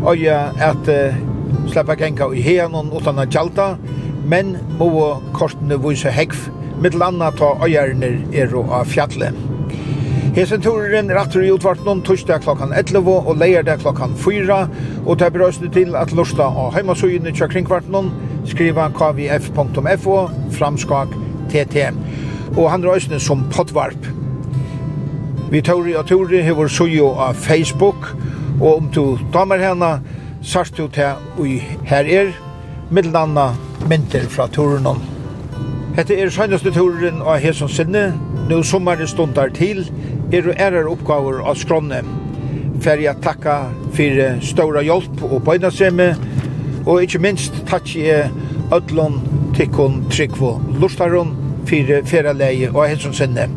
[0.00, 1.22] og at uh,
[1.68, 3.74] sleppa genga i hea noen utan a gjalda,
[4.24, 6.48] men må kortene vise hegv,
[6.80, 9.51] mitt landa ta øyerne er og av fjallet.
[10.32, 14.54] Hesen turen rattur i utvart noen torsdag klokkan 11 og leierdag klokkan 4,
[15.04, 18.08] og det er brøsne til at lusta og heimasugene kjør kringvart noen,
[18.48, 20.16] skriva kvf.fo,
[20.56, 21.12] framskak
[21.52, 21.84] tt.
[22.56, 24.08] Og han røsne som podvarp.
[25.52, 28.14] Vi tåri og tåri hever sujo av Facebook,
[28.56, 29.04] og om du
[29.36, 29.98] damer henne,
[30.40, 32.32] sart du til ui her er,
[32.88, 33.50] middelanna
[33.84, 34.88] mynter fra turen.
[35.92, 38.14] Hette er søgnaste turen av hesson Sinne,
[38.48, 39.84] nu sommaren stundar til,
[40.32, 42.00] er og ærer oppgaver av skrånne.
[42.82, 43.56] Færre jeg takka
[43.94, 46.12] for ståra hjelp og bøynastremme,
[46.86, 48.30] og ikkje minst takk jeg
[48.72, 49.20] ødlån
[49.56, 51.34] tikkun tryggvo lustaron
[51.68, 53.50] fyrir feraleie og helsonsenne.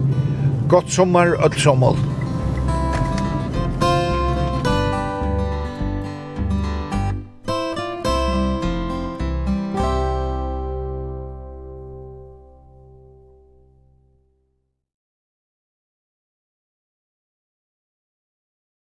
[0.69, 1.95] Godt sommar, ødlsommel.